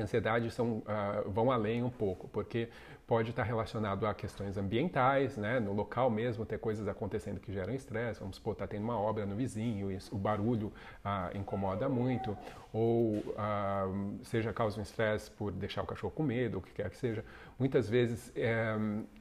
a 0.00 0.04
ansiedade 0.04 0.50
são, 0.50 0.78
uh, 0.78 1.30
vão 1.30 1.50
além 1.50 1.82
um 1.82 1.90
pouco, 1.90 2.28
porque 2.28 2.68
pode 3.06 3.30
estar 3.30 3.42
relacionado 3.42 4.06
a 4.06 4.14
questões 4.14 4.56
ambientais, 4.56 5.36
né? 5.36 5.60
no 5.60 5.72
local 5.72 6.10
mesmo 6.10 6.46
ter 6.46 6.58
coisas 6.58 6.88
acontecendo 6.88 7.38
que 7.38 7.52
geram 7.52 7.74
estresse, 7.74 8.20
vamos 8.20 8.36
supor, 8.36 8.54
está 8.54 8.66
tendo 8.66 8.82
uma 8.82 8.98
obra 8.98 9.26
no 9.26 9.36
vizinho, 9.36 9.92
isso, 9.92 10.14
o 10.14 10.18
barulho 10.18 10.72
uh, 11.04 11.36
incomoda 11.36 11.88
muito, 11.88 12.36
ou 12.72 13.16
uh, 13.16 14.24
seja, 14.24 14.52
causa 14.52 14.78
um 14.80 14.82
estresse 14.82 15.30
por 15.30 15.52
deixar 15.52 15.82
o 15.82 15.86
cachorro 15.86 16.12
com 16.12 16.22
medo, 16.22 16.58
o 16.58 16.62
que 16.62 16.72
quer 16.72 16.88
que 16.90 16.96
seja. 16.96 17.24
Muitas 17.58 17.88
vezes, 17.88 18.32
é, 18.34 18.74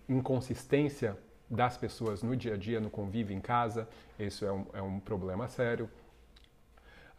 inconsistência 0.08 1.18
das 1.50 1.78
pessoas 1.78 2.24
no 2.24 2.36
dia 2.36 2.56
a 2.56 2.58
dia, 2.58 2.80
no 2.80 2.90
convívio 2.90 3.36
em 3.36 3.42
casa, 3.42 3.88
isso 4.18 4.46
é 4.46 4.52
um, 4.52 4.66
é 4.74 4.82
um 4.82 5.00
problema 5.00 5.48
sério. 5.48 5.90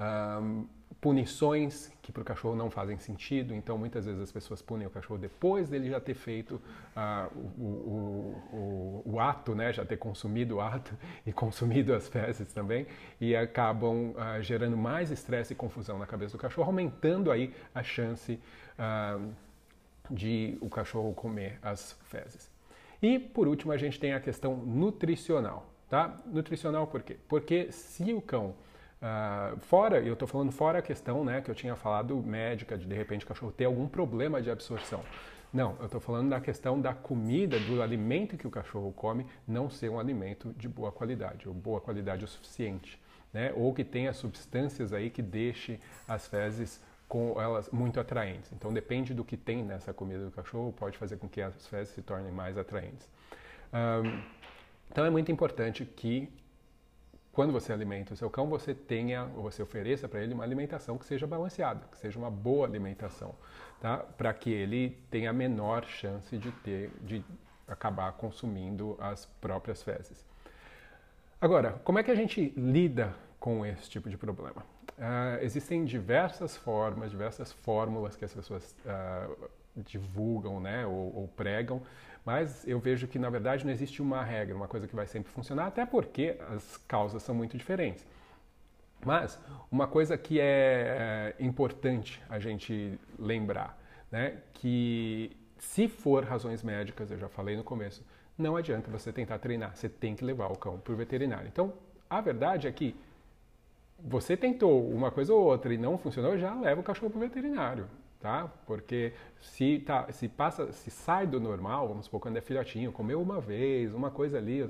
Um, 0.00 0.66
punições 1.04 1.92
que 2.00 2.10
para 2.10 2.22
o 2.22 2.24
cachorro 2.24 2.56
não 2.56 2.70
fazem 2.70 2.98
sentido, 2.98 3.54
então 3.54 3.76
muitas 3.76 4.06
vezes 4.06 4.22
as 4.22 4.32
pessoas 4.32 4.62
punem 4.62 4.86
o 4.86 4.90
cachorro 4.90 5.18
depois 5.18 5.68
dele 5.68 5.90
já 5.90 6.00
ter 6.00 6.14
feito 6.14 6.54
uh, 6.96 7.38
o, 7.58 7.62
o, 7.62 8.54
o, 8.54 9.12
o, 9.12 9.20
ato, 9.20 9.54
né, 9.54 9.70
já 9.70 9.84
ter 9.84 9.98
consumido 9.98 10.56
o 10.56 10.60
ato 10.62 10.96
e 11.26 11.30
consumido 11.30 11.92
as 11.92 12.08
fezes 12.08 12.50
também, 12.54 12.86
e 13.20 13.36
acabam 13.36 14.12
uh, 14.12 14.40
gerando 14.40 14.78
mais 14.78 15.10
estresse 15.10 15.52
e 15.52 15.56
confusão 15.56 15.98
na 15.98 16.06
cabeça 16.06 16.38
do 16.38 16.40
cachorro, 16.40 16.68
aumentando 16.68 17.30
aí 17.30 17.54
a 17.74 17.82
chance 17.82 18.40
uh, 18.78 19.30
de 20.10 20.56
o 20.62 20.70
cachorro 20.70 21.12
comer 21.12 21.58
as 21.60 21.98
fezes. 22.04 22.50
E 23.02 23.18
por 23.18 23.46
último 23.46 23.72
a 23.72 23.76
gente 23.76 24.00
tem 24.00 24.14
a 24.14 24.20
questão 24.20 24.56
nutricional, 24.56 25.66
tá? 25.86 26.18
Nutricional 26.24 26.86
por 26.86 27.02
quê? 27.02 27.18
Porque 27.28 27.70
se 27.70 28.10
o 28.14 28.22
cão 28.22 28.54
Uh, 29.04 29.60
fora, 29.60 30.00
eu 30.00 30.14
estou 30.14 30.26
falando 30.26 30.50
fora 30.50 30.78
a 30.78 30.82
questão 30.82 31.22
né, 31.22 31.42
que 31.42 31.50
eu 31.50 31.54
tinha 31.54 31.76
falado 31.76 32.16
médica, 32.22 32.78
de 32.78 32.86
de 32.86 32.94
repente 32.94 33.26
o 33.26 33.28
cachorro 33.28 33.52
ter 33.52 33.66
algum 33.66 33.86
problema 33.86 34.40
de 34.40 34.50
absorção. 34.50 35.04
Não, 35.52 35.76
eu 35.78 35.84
estou 35.84 36.00
falando 36.00 36.30
da 36.30 36.40
questão 36.40 36.80
da 36.80 36.94
comida, 36.94 37.60
do 37.60 37.82
alimento 37.82 38.38
que 38.38 38.46
o 38.46 38.50
cachorro 38.50 38.90
come, 38.92 39.26
não 39.46 39.68
ser 39.68 39.90
um 39.90 40.00
alimento 40.00 40.54
de 40.54 40.66
boa 40.66 40.90
qualidade, 40.90 41.46
ou 41.46 41.54
boa 41.54 41.82
qualidade 41.82 42.24
o 42.24 42.28
suficiente. 42.28 42.98
Né? 43.30 43.52
Ou 43.54 43.74
que 43.74 43.84
tenha 43.84 44.12
substâncias 44.14 44.92
aí 44.94 45.10
que 45.10 45.20
deixe 45.20 45.78
as 46.08 46.26
fezes 46.26 46.80
com 47.06 47.38
elas 47.38 47.68
muito 47.70 48.00
atraentes. 48.00 48.50
Então 48.52 48.72
depende 48.72 49.12
do 49.12 49.22
que 49.22 49.36
tem 49.36 49.62
nessa 49.62 49.92
comida 49.92 50.24
do 50.24 50.30
cachorro, 50.30 50.72
pode 50.72 50.96
fazer 50.96 51.18
com 51.18 51.28
que 51.28 51.42
as 51.42 51.66
fezes 51.66 51.94
se 51.94 52.00
tornem 52.00 52.32
mais 52.32 52.56
atraentes. 52.56 53.06
Um, 53.72 54.22
então 54.90 55.04
é 55.04 55.10
muito 55.10 55.30
importante 55.30 55.84
que 55.84 56.28
quando 57.34 57.52
você 57.52 57.72
alimenta 57.72 58.14
o 58.14 58.16
seu 58.16 58.30
cão, 58.30 58.48
você 58.48 58.72
tenha, 58.72 59.28
ou 59.36 59.42
você 59.42 59.62
ofereça 59.62 60.08
para 60.08 60.22
ele 60.22 60.32
uma 60.32 60.44
alimentação 60.44 60.96
que 60.96 61.04
seja 61.04 61.26
balanceada, 61.26 61.86
que 61.90 61.98
seja 61.98 62.18
uma 62.18 62.30
boa 62.30 62.66
alimentação, 62.66 63.34
tá? 63.80 63.98
Para 63.98 64.32
que 64.32 64.50
ele 64.50 64.96
tenha 65.10 65.30
a 65.30 65.32
menor 65.32 65.84
chance 65.84 66.38
de 66.38 66.52
ter, 66.52 66.90
de 67.02 67.24
acabar 67.66 68.12
consumindo 68.12 68.96
as 69.00 69.26
próprias 69.40 69.82
fezes. 69.82 70.24
Agora, 71.40 71.72
como 71.84 71.98
é 71.98 72.04
que 72.04 72.10
a 72.10 72.14
gente 72.14 72.54
lida 72.56 73.14
com 73.40 73.66
esse 73.66 73.90
tipo 73.90 74.08
de 74.08 74.16
problema? 74.16 74.64
Uh, 74.96 75.42
existem 75.42 75.84
diversas 75.84 76.56
formas, 76.56 77.10
diversas 77.10 77.52
fórmulas 77.52 78.14
que 78.14 78.24
as 78.24 78.32
pessoas 78.32 78.76
uh, 78.86 79.50
divulgam, 79.76 80.60
né, 80.60 80.86
ou, 80.86 81.16
ou 81.16 81.28
pregam 81.36 81.82
mas 82.24 82.66
eu 82.66 82.78
vejo 82.78 83.06
que, 83.06 83.18
na 83.18 83.28
verdade, 83.28 83.64
não 83.64 83.72
existe 83.72 84.00
uma 84.00 84.22
regra, 84.22 84.56
uma 84.56 84.66
coisa 84.66 84.88
que 84.88 84.96
vai 84.96 85.06
sempre 85.06 85.30
funcionar, 85.30 85.66
até 85.66 85.84
porque 85.84 86.36
as 86.48 86.78
causas 86.88 87.22
são 87.22 87.34
muito 87.34 87.56
diferentes. 87.56 88.06
Mas 89.04 89.38
uma 89.70 89.86
coisa 89.86 90.16
que 90.16 90.40
é, 90.40 91.34
é 91.38 91.44
importante 91.44 92.22
a 92.28 92.38
gente 92.38 92.98
lembrar, 93.18 93.78
né, 94.10 94.38
que 94.54 95.36
se 95.58 95.86
for 95.86 96.24
razões 96.24 96.62
médicas, 96.62 97.10
eu 97.10 97.18
já 97.18 97.28
falei 97.28 97.56
no 97.56 97.64
começo, 97.64 98.02
não 98.38 98.56
adianta 98.56 98.90
você 98.90 99.12
tentar 99.12 99.38
treinar, 99.38 99.76
você 99.76 99.88
tem 99.88 100.16
que 100.16 100.24
levar 100.24 100.50
o 100.50 100.56
cão 100.56 100.78
para 100.78 100.92
o 100.92 100.96
veterinário. 100.96 101.46
Então, 101.46 101.74
a 102.08 102.20
verdade 102.22 102.66
é 102.66 102.72
que 102.72 102.96
você 103.98 104.36
tentou 104.36 104.90
uma 104.90 105.10
coisa 105.10 105.32
ou 105.34 105.42
outra 105.42 105.72
e 105.72 105.78
não 105.78 105.98
funcionou, 105.98 106.38
já 106.38 106.54
leva 106.54 106.80
o 106.80 106.84
cachorro 106.84 107.10
para 107.10 107.18
o 107.18 107.20
veterinário 107.20 107.86
tá? 108.24 108.50
Porque 108.64 109.12
se, 109.38 109.80
tá, 109.80 110.10
se 110.10 110.30
passa, 110.30 110.72
se 110.72 110.90
sai 110.90 111.26
do 111.26 111.38
normal, 111.38 111.88
vamos 111.88 112.06
supor, 112.06 112.20
quando 112.20 112.38
é 112.38 112.40
filhotinho, 112.40 112.90
comeu 112.90 113.20
uma 113.20 113.38
vez, 113.38 113.92
uma 113.92 114.10
coisa 114.10 114.38
ali, 114.38 114.66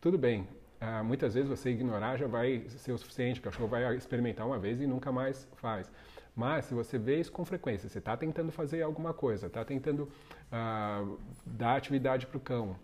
tudo 0.00 0.16
bem. 0.16 0.48
Ah, 0.80 1.02
muitas 1.02 1.34
vezes 1.34 1.46
você 1.46 1.68
ignorar 1.68 2.16
já 2.16 2.26
vai 2.26 2.64
ser 2.70 2.92
o 2.92 2.96
suficiente, 2.96 3.38
o 3.38 3.42
cachorro 3.42 3.68
vai 3.68 3.94
experimentar 3.94 4.46
uma 4.46 4.58
vez 4.58 4.80
e 4.80 4.86
nunca 4.86 5.12
mais 5.12 5.46
faz. 5.56 5.92
Mas 6.34 6.64
se 6.64 6.72
você 6.72 6.96
vê 6.96 7.20
isso 7.20 7.30
com 7.30 7.44
frequência, 7.44 7.86
você 7.86 7.98
está 7.98 8.16
tentando 8.16 8.50
fazer 8.50 8.80
alguma 8.80 9.12
coisa, 9.12 9.46
está 9.46 9.62
tentando 9.62 10.08
ah, 10.50 11.04
dar 11.44 11.76
atividade 11.76 12.26
para 12.26 12.38
o 12.38 12.40
cão, 12.40 12.76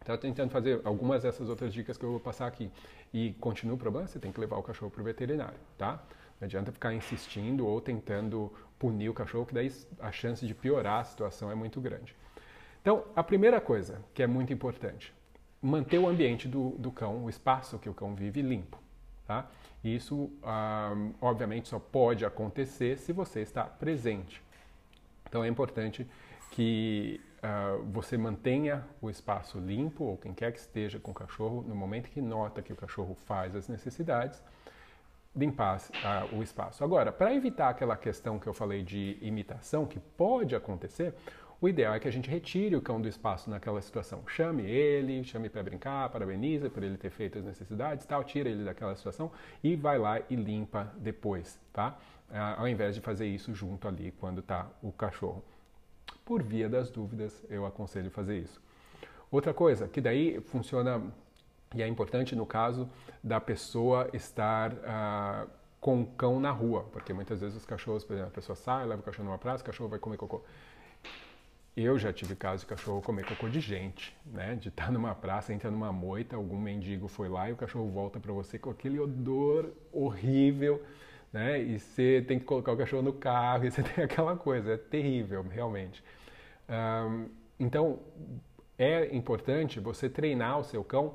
está 0.00 0.18
tentando 0.18 0.50
fazer 0.50 0.80
algumas 0.82 1.22
dessas 1.22 1.48
outras 1.48 1.72
dicas 1.72 1.96
que 1.96 2.04
eu 2.04 2.10
vou 2.10 2.20
passar 2.20 2.48
aqui 2.48 2.68
e 3.12 3.32
continua 3.34 3.76
o 3.76 3.78
problema, 3.78 4.08
você 4.08 4.18
tem 4.18 4.32
que 4.32 4.40
levar 4.40 4.56
o 4.56 4.62
cachorro 4.64 4.90
para 4.90 5.02
o 5.02 5.04
veterinário, 5.04 5.58
tá? 5.78 6.02
Não 6.44 6.46
adianta 6.46 6.70
ficar 6.70 6.92
insistindo 6.92 7.66
ou 7.66 7.80
tentando 7.80 8.52
punir 8.78 9.08
o 9.08 9.14
cachorro, 9.14 9.46
que 9.46 9.54
daí 9.54 9.72
a 9.98 10.12
chance 10.12 10.46
de 10.46 10.54
piorar 10.54 11.00
a 11.00 11.04
situação 11.04 11.50
é 11.50 11.54
muito 11.54 11.80
grande. 11.80 12.14
Então, 12.82 13.02
a 13.16 13.22
primeira 13.22 13.62
coisa 13.62 14.04
que 14.12 14.22
é 14.22 14.26
muito 14.26 14.52
importante, 14.52 15.14
manter 15.62 15.98
o 15.98 16.06
ambiente 16.06 16.46
do, 16.46 16.72
do 16.72 16.92
cão, 16.92 17.24
o 17.24 17.30
espaço 17.30 17.78
que 17.78 17.88
o 17.88 17.94
cão 17.94 18.14
vive, 18.14 18.42
limpo. 18.42 18.78
Tá? 19.26 19.48
Isso, 19.82 20.30
ah, 20.42 20.92
obviamente, 21.18 21.68
só 21.68 21.78
pode 21.78 22.26
acontecer 22.26 22.98
se 22.98 23.10
você 23.10 23.40
está 23.40 23.64
presente. 23.64 24.42
Então, 25.26 25.42
é 25.42 25.48
importante 25.48 26.06
que 26.50 27.22
uh, 27.38 27.82
você 27.84 28.18
mantenha 28.18 28.84
o 29.00 29.08
espaço 29.08 29.58
limpo, 29.58 30.04
ou 30.04 30.18
quem 30.18 30.34
quer 30.34 30.52
que 30.52 30.58
esteja 30.58 31.00
com 31.00 31.10
o 31.10 31.14
cachorro, 31.14 31.64
no 31.66 31.74
momento 31.74 32.10
que 32.10 32.20
nota 32.20 32.60
que 32.60 32.72
o 32.72 32.76
cachorro 32.76 33.14
faz 33.14 33.56
as 33.56 33.66
necessidades, 33.66 34.42
limpar 35.36 35.80
o 36.32 36.42
espaço. 36.42 36.84
Agora, 36.84 37.10
para 37.10 37.34
evitar 37.34 37.68
aquela 37.68 37.96
questão 37.96 38.38
que 38.38 38.46
eu 38.46 38.54
falei 38.54 38.82
de 38.82 39.18
imitação, 39.20 39.84
que 39.84 39.98
pode 39.98 40.54
acontecer, 40.54 41.14
o 41.60 41.68
ideal 41.68 41.94
é 41.94 41.98
que 41.98 42.06
a 42.06 42.10
gente 42.10 42.28
retire 42.28 42.76
o 42.76 42.82
cão 42.82 43.00
do 43.00 43.08
espaço 43.08 43.48
naquela 43.48 43.80
situação. 43.80 44.22
Chame 44.28 44.64
ele, 44.64 45.24
chame 45.24 45.48
para 45.48 45.62
brincar, 45.62 46.08
parabeniza 46.10 46.68
por 46.68 46.82
ele 46.82 46.98
ter 46.98 47.10
feito 47.10 47.38
as 47.38 47.44
necessidades, 47.44 48.04
tal, 48.04 48.22
tira 48.22 48.48
ele 48.48 48.64
daquela 48.64 48.94
situação 48.94 49.32
e 49.62 49.74
vai 49.74 49.98
lá 49.98 50.20
e 50.28 50.36
limpa 50.36 50.92
depois, 50.98 51.58
tá? 51.72 51.96
Ao 52.56 52.68
invés 52.68 52.94
de 52.94 53.00
fazer 53.00 53.26
isso 53.26 53.54
junto 53.54 53.88
ali 53.88 54.12
quando 54.12 54.40
está 54.40 54.68
o 54.82 54.92
cachorro. 54.92 55.42
Por 56.24 56.42
via 56.42 56.68
das 56.68 56.90
dúvidas, 56.90 57.44
eu 57.48 57.64
aconselho 57.64 58.10
fazer 58.10 58.38
isso. 58.38 58.60
Outra 59.30 59.54
coisa, 59.54 59.88
que 59.88 60.00
daí 60.00 60.40
funciona 60.40 61.02
e 61.74 61.82
é 61.82 61.88
importante 61.88 62.36
no 62.36 62.46
caso 62.46 62.88
da 63.22 63.40
pessoa 63.40 64.08
estar 64.12 64.72
uh, 64.72 65.50
com 65.80 66.02
o 66.02 66.06
cão 66.06 66.40
na 66.40 66.50
rua, 66.50 66.84
porque 66.92 67.12
muitas 67.12 67.40
vezes 67.40 67.56
os 67.56 67.66
cachorros, 67.66 68.04
por 68.04 68.14
exemplo, 68.14 68.30
a 68.30 68.34
pessoa 68.34 68.56
sai, 68.56 68.86
leva 68.86 69.02
o 69.02 69.04
cachorro 69.04 69.28
numa 69.28 69.38
praça, 69.38 69.62
o 69.62 69.66
cachorro 69.66 69.90
vai 69.90 69.98
comer 69.98 70.16
cocô. 70.16 70.42
Eu 71.76 71.98
já 71.98 72.12
tive 72.12 72.36
caso 72.36 72.60
de 72.60 72.66
cachorro 72.66 73.02
comer 73.02 73.26
cocô 73.26 73.48
de 73.48 73.58
gente, 73.58 74.16
né? 74.24 74.54
De 74.54 74.68
estar 74.68 74.92
numa 74.92 75.14
praça, 75.14 75.52
entra 75.52 75.70
numa 75.70 75.92
moita, 75.92 76.36
algum 76.36 76.58
mendigo 76.58 77.08
foi 77.08 77.28
lá 77.28 77.50
e 77.50 77.52
o 77.52 77.56
cachorro 77.56 77.90
volta 77.90 78.20
para 78.20 78.32
você 78.32 78.58
com 78.58 78.70
aquele 78.70 79.00
odor 79.00 79.72
horrível, 79.92 80.80
né? 81.32 81.60
E 81.60 81.80
você 81.80 82.24
tem 82.26 82.38
que 82.38 82.44
colocar 82.44 82.72
o 82.72 82.76
cachorro 82.76 83.02
no 83.02 83.12
carro 83.12 83.66
e 83.66 83.70
você 83.72 83.82
tem 83.82 84.04
aquela 84.04 84.36
coisa, 84.36 84.74
é 84.74 84.76
terrível, 84.76 85.42
realmente. 85.42 86.02
Um, 86.68 87.28
então, 87.58 87.98
é 88.78 89.14
importante 89.14 89.80
você 89.80 90.08
treinar 90.08 90.60
o 90.60 90.64
seu 90.64 90.82
cão 90.82 91.14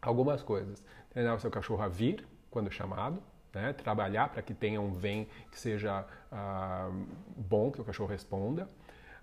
algumas 0.00 0.42
coisas. 0.42 0.84
Treinar 1.10 1.34
o 1.36 1.40
seu 1.40 1.50
cachorro 1.50 1.82
a 1.82 1.88
vir 1.88 2.26
quando 2.50 2.70
chamado, 2.70 3.22
né? 3.54 3.72
trabalhar 3.72 4.28
para 4.28 4.42
que 4.42 4.54
tenha 4.54 4.80
um 4.80 4.92
vem 4.92 5.28
que 5.50 5.58
seja 5.58 6.04
ah, 6.30 6.90
bom, 7.36 7.70
que 7.70 7.80
o 7.80 7.84
cachorro 7.84 8.10
responda. 8.10 8.68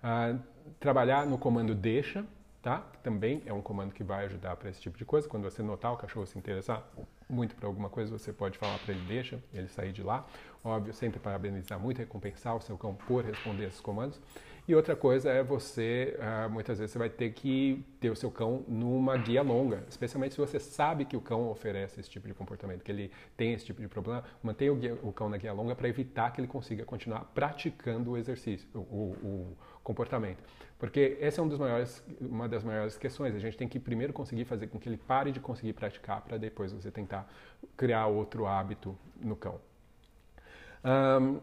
Ah, 0.02 0.36
trabalhar 0.78 1.26
no 1.26 1.38
comando 1.38 1.74
deixa, 1.74 2.24
tá? 2.62 2.84
também 3.02 3.42
é 3.46 3.52
um 3.52 3.62
comando 3.62 3.94
que 3.94 4.02
vai 4.02 4.26
ajudar 4.26 4.56
para 4.56 4.68
esse 4.68 4.80
tipo 4.80 4.98
de 4.98 5.04
coisa. 5.04 5.28
Quando 5.28 5.44
você 5.44 5.62
notar 5.62 5.92
o 5.92 5.96
cachorro 5.96 6.26
se 6.26 6.38
interessar 6.38 6.86
muito 7.28 7.54
para 7.56 7.66
alguma 7.66 7.88
coisa, 7.88 8.10
você 8.16 8.32
pode 8.32 8.58
falar 8.58 8.78
para 8.78 8.94
ele 8.94 9.04
deixa, 9.06 9.40
ele 9.52 9.68
sair 9.68 9.92
de 9.92 10.02
lá. 10.02 10.26
Óbvio, 10.64 10.92
sempre 10.92 11.18
parabenizar 11.18 11.78
muito, 11.78 11.98
recompensar 11.98 12.56
o 12.56 12.60
seu 12.60 12.76
cão 12.76 12.94
por 12.94 13.24
responder 13.24 13.66
esses 13.66 13.80
comandos. 13.80 14.20
E 14.68 14.74
outra 14.74 14.96
coisa 14.96 15.30
é 15.30 15.44
você, 15.44 16.18
uh, 16.18 16.50
muitas 16.50 16.78
vezes 16.78 16.90
você 16.90 16.98
vai 16.98 17.08
ter 17.08 17.30
que 17.30 17.84
ter 18.00 18.10
o 18.10 18.16
seu 18.16 18.32
cão 18.32 18.64
numa 18.66 19.16
guia 19.16 19.40
longa, 19.40 19.84
especialmente 19.88 20.34
se 20.34 20.40
você 20.40 20.58
sabe 20.58 21.04
que 21.04 21.16
o 21.16 21.20
cão 21.20 21.48
oferece 21.48 22.00
esse 22.00 22.10
tipo 22.10 22.26
de 22.26 22.34
comportamento, 22.34 22.82
que 22.82 22.90
ele 22.90 23.12
tem 23.36 23.52
esse 23.52 23.64
tipo 23.64 23.80
de 23.80 23.86
problema, 23.86 24.24
mantenha 24.42 24.72
o, 24.72 24.76
guia, 24.76 24.98
o 25.04 25.12
cão 25.12 25.28
na 25.28 25.36
guia 25.36 25.52
longa 25.52 25.76
para 25.76 25.88
evitar 25.88 26.32
que 26.32 26.40
ele 26.40 26.48
consiga 26.48 26.84
continuar 26.84 27.30
praticando 27.32 28.10
o 28.10 28.16
exercício, 28.16 28.68
o, 28.74 28.78
o, 28.78 29.12
o 29.22 29.56
comportamento. 29.84 30.42
Porque 30.80 31.16
essa 31.20 31.40
é 31.40 31.44
um 31.44 31.48
dos 31.48 31.60
maiores, 31.60 32.04
uma 32.20 32.48
das 32.48 32.64
maiores 32.64 32.98
questões. 32.98 33.36
A 33.36 33.38
gente 33.38 33.56
tem 33.56 33.68
que 33.68 33.78
primeiro 33.78 34.12
conseguir 34.12 34.44
fazer 34.46 34.66
com 34.66 34.80
que 34.80 34.88
ele 34.88 34.98
pare 34.98 35.30
de 35.30 35.38
conseguir 35.38 35.74
praticar 35.74 36.22
para 36.22 36.36
depois 36.38 36.72
você 36.72 36.90
tentar 36.90 37.32
criar 37.76 38.08
outro 38.08 38.46
hábito 38.46 38.98
no 39.20 39.36
cão. 39.36 39.60
Um, 40.84 41.40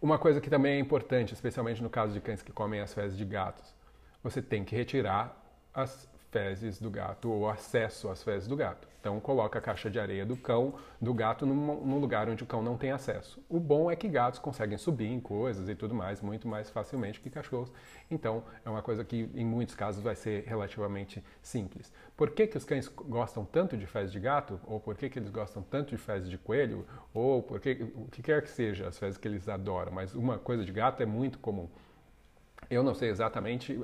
uma 0.00 0.18
coisa 0.18 0.40
que 0.40 0.48
também 0.48 0.74
é 0.74 0.78
importante, 0.78 1.34
especialmente 1.34 1.82
no 1.82 1.90
caso 1.90 2.12
de 2.12 2.20
cães 2.20 2.42
que 2.42 2.52
comem 2.52 2.80
as 2.80 2.92
fezes 2.92 3.16
de 3.16 3.24
gatos, 3.24 3.74
você 4.22 4.40
tem 4.42 4.64
que 4.64 4.74
retirar 4.74 5.36
as 5.72 6.09
fezes 6.30 6.80
do 6.80 6.90
gato 6.90 7.30
ou 7.30 7.48
acesso 7.48 8.08
às 8.08 8.22
fezes 8.22 8.46
do 8.46 8.56
gato. 8.56 8.88
Então 9.00 9.18
coloca 9.18 9.58
a 9.58 9.62
caixa 9.62 9.90
de 9.90 9.98
areia 9.98 10.26
do 10.26 10.36
cão, 10.36 10.74
do 11.00 11.12
gato, 11.14 11.46
num, 11.46 11.84
num, 11.84 11.98
lugar 11.98 12.28
onde 12.28 12.44
o 12.44 12.46
cão 12.46 12.62
não 12.62 12.76
tem 12.76 12.92
acesso. 12.92 13.42
O 13.48 13.58
bom 13.58 13.90
é 13.90 13.96
que 13.96 14.06
gatos 14.06 14.38
conseguem 14.38 14.76
subir 14.76 15.06
em 15.06 15.18
coisas 15.18 15.68
e 15.68 15.74
tudo 15.74 15.94
mais 15.94 16.20
muito 16.20 16.46
mais 16.46 16.68
facilmente 16.68 17.18
que 17.18 17.30
cachorros. 17.30 17.72
Então 18.10 18.44
é 18.64 18.68
uma 18.68 18.82
coisa 18.82 19.02
que 19.02 19.30
em 19.34 19.44
muitos 19.44 19.74
casos 19.74 20.02
vai 20.02 20.14
ser 20.14 20.44
relativamente 20.44 21.24
simples. 21.42 21.92
Por 22.16 22.30
que, 22.30 22.46
que 22.46 22.58
os 22.58 22.64
cães 22.64 22.88
gostam 22.88 23.44
tanto 23.44 23.76
de 23.76 23.86
fezes 23.86 24.12
de 24.12 24.20
gato? 24.20 24.60
Ou 24.66 24.78
por 24.78 24.94
que, 24.94 25.08
que 25.08 25.18
eles 25.18 25.30
gostam 25.30 25.62
tanto 25.62 25.90
de 25.90 25.96
fezes 25.96 26.28
de 26.28 26.36
coelho? 26.36 26.86
Ou 27.14 27.42
por 27.42 27.58
que, 27.58 27.90
o 27.94 28.06
que 28.10 28.22
quer 28.22 28.42
que 28.42 28.50
seja 28.50 28.86
as 28.86 28.98
fezes 28.98 29.16
que 29.16 29.26
eles 29.26 29.48
adoram, 29.48 29.90
mas 29.90 30.14
uma 30.14 30.38
coisa 30.38 30.64
de 30.64 30.70
gato 30.70 31.02
é 31.02 31.06
muito 31.06 31.38
comum. 31.38 31.68
Eu 32.68 32.82
não 32.82 32.94
sei 32.94 33.08
exatamente, 33.08 33.80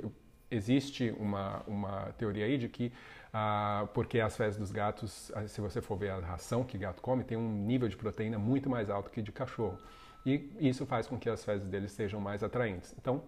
existe 0.51 1.15
uma, 1.19 1.63
uma 1.67 2.13
teoria 2.19 2.45
aí 2.45 2.59
de 2.59 2.69
que 2.69 2.93
ah, 3.33 3.89
porque 3.93 4.19
as 4.21 4.37
fezes 4.37 4.59
dos 4.59 4.73
gatos, 4.73 5.31
ah, 5.35 5.47
se 5.47 5.61
você 5.61 5.83
for 5.83 5.97
ver 5.97 6.11
a 6.11 6.19
ração 6.21 6.65
que 6.65 6.79
gato 6.79 7.03
come, 7.03 7.23
tem 7.23 7.37
um 7.37 7.53
nível 7.53 7.89
de 7.89 7.97
proteína 7.97 8.39
muito 8.39 8.71
mais 8.71 8.89
alto 8.89 9.11
que 9.11 9.21
de 9.21 9.31
cachorro. 9.31 9.79
E 10.25 10.51
isso 10.59 10.87
faz 10.87 11.07
com 11.07 11.19
que 11.19 11.29
as 11.29 11.45
fezes 11.45 11.69
deles 11.69 11.93
sejam 11.93 12.21
mais 12.21 12.43
atraentes. 12.43 12.95
Então, 12.99 13.23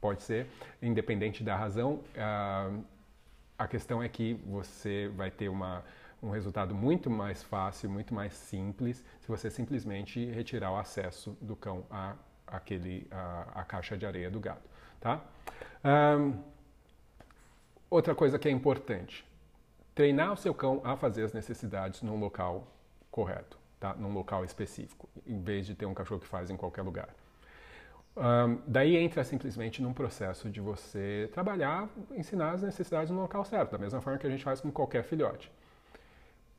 pode 0.00 0.22
ser, 0.22 0.46
independente 0.82 1.44
da 1.44 1.56
razão, 1.56 2.00
ah, 2.16 2.70
a 3.58 3.66
questão 3.66 4.02
é 4.02 4.08
que 4.08 4.34
você 4.46 5.10
vai 5.16 5.30
ter 5.30 5.48
uma, 5.48 5.84
um 6.22 6.30
resultado 6.30 6.74
muito 6.74 7.08
mais 7.10 7.42
fácil, 7.42 7.88
muito 7.90 8.12
mais 8.12 8.32
simples, 8.34 9.04
se 9.20 9.28
você 9.28 9.50
simplesmente 9.50 10.24
retirar 10.26 10.72
o 10.72 10.76
acesso 10.76 11.36
do 11.40 11.54
cão 11.54 11.84
à, 11.90 12.14
àquele, 12.46 13.06
à, 13.10 13.60
à 13.60 13.64
caixa 13.64 13.96
de 13.96 14.06
areia 14.06 14.30
do 14.30 14.40
gato. 14.40 14.68
Tá? 15.00 15.20
Um, 15.84 16.34
outra 17.90 18.14
coisa 18.14 18.38
que 18.38 18.48
é 18.48 18.50
importante, 18.50 19.24
treinar 19.94 20.32
o 20.32 20.36
seu 20.36 20.54
cão 20.54 20.80
a 20.84 20.96
fazer 20.96 21.24
as 21.24 21.32
necessidades 21.32 22.02
num 22.02 22.18
local 22.18 22.66
correto, 23.10 23.58
tá? 23.80 23.94
num 23.94 24.12
local 24.12 24.44
específico, 24.44 25.08
em 25.26 25.40
vez 25.40 25.66
de 25.66 25.74
ter 25.74 25.86
um 25.86 25.94
cachorro 25.94 26.20
que 26.20 26.26
faz 26.26 26.50
em 26.50 26.56
qualquer 26.56 26.82
lugar. 26.82 27.08
Um, 28.16 28.58
daí 28.66 28.96
entra 28.96 29.22
simplesmente 29.22 29.80
num 29.80 29.92
processo 29.92 30.50
de 30.50 30.60
você 30.60 31.30
trabalhar, 31.32 31.88
ensinar 32.12 32.52
as 32.52 32.62
necessidades 32.62 33.10
no 33.10 33.20
local 33.20 33.44
certo, 33.44 33.72
da 33.72 33.78
mesma 33.78 34.00
forma 34.00 34.18
que 34.18 34.26
a 34.26 34.30
gente 34.30 34.42
faz 34.42 34.60
com 34.60 34.72
qualquer 34.72 35.04
filhote. 35.04 35.50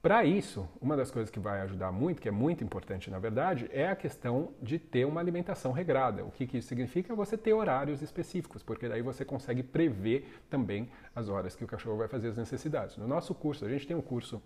Para 0.01 0.23
isso, 0.23 0.65
uma 0.79 0.95
das 0.95 1.11
coisas 1.11 1.29
que 1.29 1.41
vai 1.41 1.59
ajudar 1.59 1.91
muito, 1.91 2.21
que 2.21 2.29
é 2.29 2.31
muito 2.31 2.63
importante 2.63 3.11
na 3.11 3.19
verdade, 3.19 3.69
é 3.73 3.89
a 3.89 3.95
questão 3.95 4.53
de 4.61 4.79
ter 4.79 5.03
uma 5.03 5.19
alimentação 5.19 5.73
regrada. 5.73 6.23
O 6.23 6.31
que, 6.31 6.47
que 6.47 6.57
isso 6.57 6.69
significa? 6.69 7.13
Você 7.13 7.37
ter 7.37 7.51
horários 7.51 8.01
específicos, 8.01 8.63
porque 8.63 8.87
daí 8.87 9.01
você 9.01 9.25
consegue 9.25 9.61
prever 9.61 10.41
também 10.49 10.89
as 11.13 11.27
horas 11.27 11.53
que 11.53 11.65
o 11.65 11.67
cachorro 11.67 11.97
vai 11.97 12.07
fazer 12.07 12.29
as 12.29 12.37
necessidades. 12.37 12.95
No 12.95 13.07
nosso 13.07 13.35
curso, 13.35 13.65
a 13.65 13.69
gente 13.69 13.85
tem 13.85 13.95
um 13.95 14.01
curso 14.01 14.41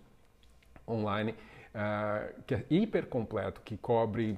online 0.88 1.32
uh, 1.32 2.42
que 2.42 2.54
é 2.56 2.66
hiper 2.68 3.06
completo, 3.06 3.60
que 3.60 3.76
cobre 3.76 4.36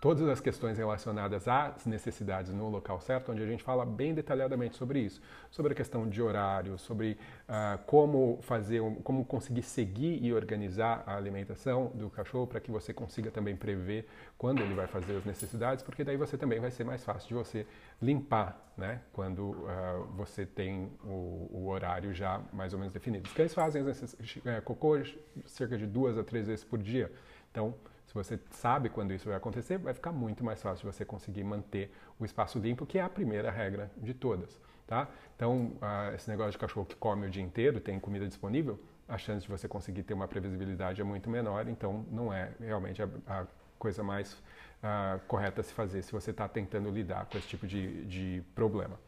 todas 0.00 0.28
as 0.28 0.40
questões 0.40 0.78
relacionadas 0.78 1.48
às 1.48 1.84
necessidades 1.84 2.52
no 2.52 2.68
local 2.68 3.00
certo, 3.00 3.32
onde 3.32 3.42
a 3.42 3.46
gente 3.46 3.62
fala 3.62 3.84
bem 3.84 4.14
detalhadamente 4.14 4.76
sobre 4.76 5.00
isso, 5.00 5.20
sobre 5.50 5.72
a 5.72 5.74
questão 5.74 6.08
de 6.08 6.22
horário, 6.22 6.78
sobre 6.78 7.18
uh, 7.48 7.78
como 7.84 8.38
fazer, 8.42 8.80
como 9.02 9.24
conseguir 9.24 9.62
seguir 9.62 10.22
e 10.22 10.32
organizar 10.32 11.02
a 11.04 11.16
alimentação 11.16 11.90
do 11.94 12.08
cachorro 12.08 12.46
para 12.46 12.60
que 12.60 12.70
você 12.70 12.94
consiga 12.94 13.30
também 13.30 13.56
prever 13.56 14.06
quando 14.36 14.62
ele 14.62 14.74
vai 14.74 14.86
fazer 14.86 15.16
as 15.16 15.24
necessidades, 15.24 15.82
porque 15.82 16.04
daí 16.04 16.16
você 16.16 16.38
também 16.38 16.60
vai 16.60 16.70
ser 16.70 16.84
mais 16.84 17.04
fácil 17.04 17.28
de 17.28 17.34
você 17.34 17.66
limpar, 18.00 18.72
né, 18.76 19.00
quando 19.12 19.50
uh, 19.50 20.06
você 20.16 20.46
tem 20.46 20.88
o, 21.02 21.50
o, 21.52 21.68
horário 21.68 22.14
já 22.14 22.40
mais 22.52 22.72
ou 22.72 22.78
menos 22.78 22.92
definido. 22.92 23.26
Os 23.26 23.32
cães 23.32 23.52
fazem 23.52 23.82
uh, 23.82 24.62
cocô 24.64 24.96
cerca 25.44 25.76
de 25.76 25.86
duas 25.86 26.16
a 26.16 26.22
três 26.22 26.46
vezes 26.46 26.64
por 26.64 26.78
dia, 26.78 27.10
então 27.50 27.74
se 28.08 28.14
você 28.14 28.40
sabe 28.50 28.88
quando 28.88 29.12
isso 29.12 29.28
vai 29.28 29.36
acontecer, 29.36 29.76
vai 29.76 29.92
ficar 29.92 30.12
muito 30.12 30.42
mais 30.42 30.62
fácil 30.62 30.90
você 30.90 31.04
conseguir 31.04 31.44
manter 31.44 31.94
o 32.18 32.24
espaço 32.24 32.58
limpo, 32.58 32.86
que 32.86 32.98
é 32.98 33.02
a 33.02 33.08
primeira 33.08 33.50
regra 33.50 33.90
de 33.98 34.14
todas. 34.14 34.58
Tá? 34.86 35.06
Então, 35.36 35.72
uh, 35.82 36.14
esse 36.14 36.30
negócio 36.30 36.52
de 36.52 36.58
cachorro 36.58 36.86
que 36.86 36.96
come 36.96 37.26
o 37.26 37.30
dia 37.30 37.42
inteiro, 37.42 37.78
tem 37.78 38.00
comida 38.00 38.26
disponível, 38.26 38.80
a 39.06 39.18
chance 39.18 39.44
de 39.44 39.50
você 39.50 39.68
conseguir 39.68 40.04
ter 40.04 40.14
uma 40.14 40.26
previsibilidade 40.26 41.02
é 41.02 41.04
muito 41.04 41.28
menor, 41.28 41.68
então 41.68 42.06
não 42.10 42.32
é 42.32 42.50
realmente 42.58 43.02
a, 43.02 43.08
a 43.26 43.46
coisa 43.78 44.02
mais 44.02 44.32
uh, 44.32 45.20
correta 45.28 45.60
a 45.60 45.64
se 45.64 45.74
fazer 45.74 46.00
se 46.00 46.10
você 46.10 46.30
está 46.30 46.48
tentando 46.48 46.90
lidar 46.90 47.26
com 47.26 47.36
esse 47.36 47.46
tipo 47.46 47.66
de, 47.66 48.06
de 48.06 48.42
problema. 48.54 48.98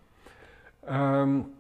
Um, 0.86 1.50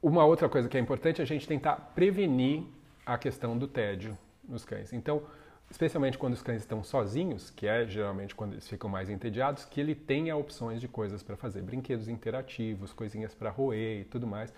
uma 0.00 0.24
outra 0.24 0.48
coisa 0.48 0.66
que 0.66 0.78
é 0.78 0.80
importante 0.80 1.20
é 1.20 1.24
a 1.24 1.26
gente 1.26 1.46
tentar 1.46 1.76
prevenir 1.94 2.64
a 3.04 3.18
questão 3.18 3.58
do 3.58 3.68
tédio 3.68 4.16
nos 4.48 4.64
cães. 4.64 4.94
Então, 4.94 5.22
especialmente 5.70 6.16
quando 6.16 6.34
os 6.34 6.42
cães 6.42 6.60
estão 6.60 6.82
sozinhos, 6.84 7.50
que 7.50 7.66
é 7.66 7.86
geralmente 7.86 8.34
quando 8.34 8.52
eles 8.52 8.68
ficam 8.68 8.88
mais 8.88 9.10
entediados, 9.10 9.64
que 9.64 9.80
ele 9.80 9.94
tenha 9.94 10.36
opções 10.36 10.80
de 10.80 10.88
coisas 10.88 11.22
para 11.22 11.36
fazer, 11.36 11.62
brinquedos 11.62 12.08
interativos, 12.08 12.92
coisinhas 12.92 13.34
para 13.34 13.50
roer 13.50 14.00
e 14.00 14.04
tudo 14.04 14.26
mais, 14.26 14.52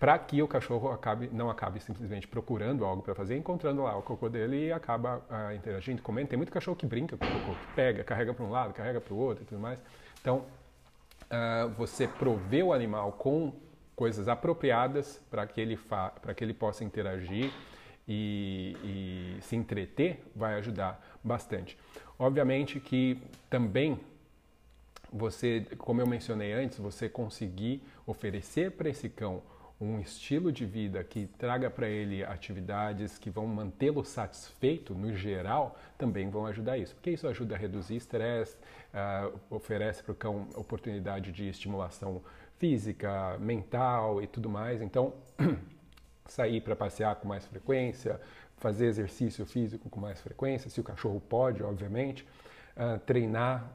para 0.00 0.18
que 0.18 0.42
o 0.42 0.48
cachorro 0.48 0.90
acabe, 0.90 1.30
não 1.32 1.48
acabe 1.48 1.78
simplesmente 1.78 2.26
procurando 2.26 2.84
algo 2.84 3.02
para 3.02 3.14
fazer, 3.14 3.36
encontrando 3.36 3.82
lá 3.82 3.96
o 3.96 4.02
cocô 4.02 4.28
dele 4.28 4.66
e 4.66 4.72
acaba 4.72 5.22
ah, 5.30 5.54
interagindo, 5.54 6.02
comendo. 6.02 6.28
Tem 6.28 6.36
muito 6.36 6.50
cachorro 6.50 6.76
que 6.76 6.86
brinca 6.86 7.16
com 7.16 7.24
o 7.24 7.28
cocô, 7.28 7.52
que 7.52 7.74
pega, 7.74 8.02
carrega 8.02 8.34
para 8.34 8.44
um 8.44 8.50
lado, 8.50 8.74
carrega 8.74 9.00
para 9.00 9.14
o 9.14 9.16
outro 9.16 9.44
e 9.44 9.46
tudo 9.46 9.60
mais. 9.60 9.80
Então, 10.20 10.44
ah, 11.30 11.70
você 11.76 12.08
prover 12.08 12.64
o 12.64 12.72
animal 12.72 13.12
com 13.12 13.52
coisas 13.94 14.26
apropriadas 14.26 15.20
para 15.30 15.46
que 15.46 15.60
ele 15.60 15.76
para 15.76 16.34
que 16.34 16.42
ele 16.42 16.54
possa 16.54 16.82
interagir 16.82 17.52
e, 18.06 18.76
e 18.82 19.42
se 19.42 19.56
entreter 19.56 20.22
vai 20.34 20.54
ajudar 20.54 21.02
bastante. 21.22 21.78
Obviamente 22.18 22.80
que 22.80 23.18
também 23.48 23.98
você, 25.12 25.66
como 25.76 26.00
eu 26.00 26.06
mencionei 26.06 26.52
antes, 26.52 26.78
você 26.78 27.08
conseguir 27.08 27.82
oferecer 28.06 28.72
para 28.72 28.88
esse 28.88 29.08
cão 29.08 29.42
um 29.82 29.98
estilo 29.98 30.52
de 30.52 30.64
vida 30.64 31.02
que 31.02 31.26
traga 31.26 31.68
para 31.68 31.88
ele 31.88 32.22
atividades 32.22 33.18
que 33.18 33.28
vão 33.28 33.46
mantê-lo 33.46 34.04
satisfeito 34.04 34.94
no 34.94 35.14
geral, 35.14 35.76
também 35.98 36.30
vão 36.30 36.46
ajudar 36.46 36.78
isso. 36.78 36.94
Porque 36.94 37.10
isso 37.10 37.26
ajuda 37.26 37.56
a 37.56 37.58
reduzir 37.58 37.96
estresse, 37.96 38.56
uh, 38.94 39.38
oferece 39.50 40.02
para 40.02 40.12
o 40.12 40.14
cão 40.14 40.46
oportunidade 40.54 41.32
de 41.32 41.48
estimulação 41.48 42.22
física, 42.58 43.36
mental 43.40 44.22
e 44.22 44.26
tudo 44.28 44.48
mais. 44.48 44.80
Então, 44.80 45.12
sair 46.26 46.60
para 46.60 46.76
passear 46.76 47.16
com 47.16 47.28
mais 47.28 47.46
frequência, 47.46 48.20
fazer 48.56 48.86
exercício 48.86 49.44
físico 49.44 49.90
com 49.90 50.00
mais 50.00 50.20
frequência, 50.20 50.70
se 50.70 50.80
o 50.80 50.84
cachorro 50.84 51.20
pode, 51.20 51.62
obviamente, 51.62 52.26
uh, 52.76 52.98
treinar, 53.00 53.68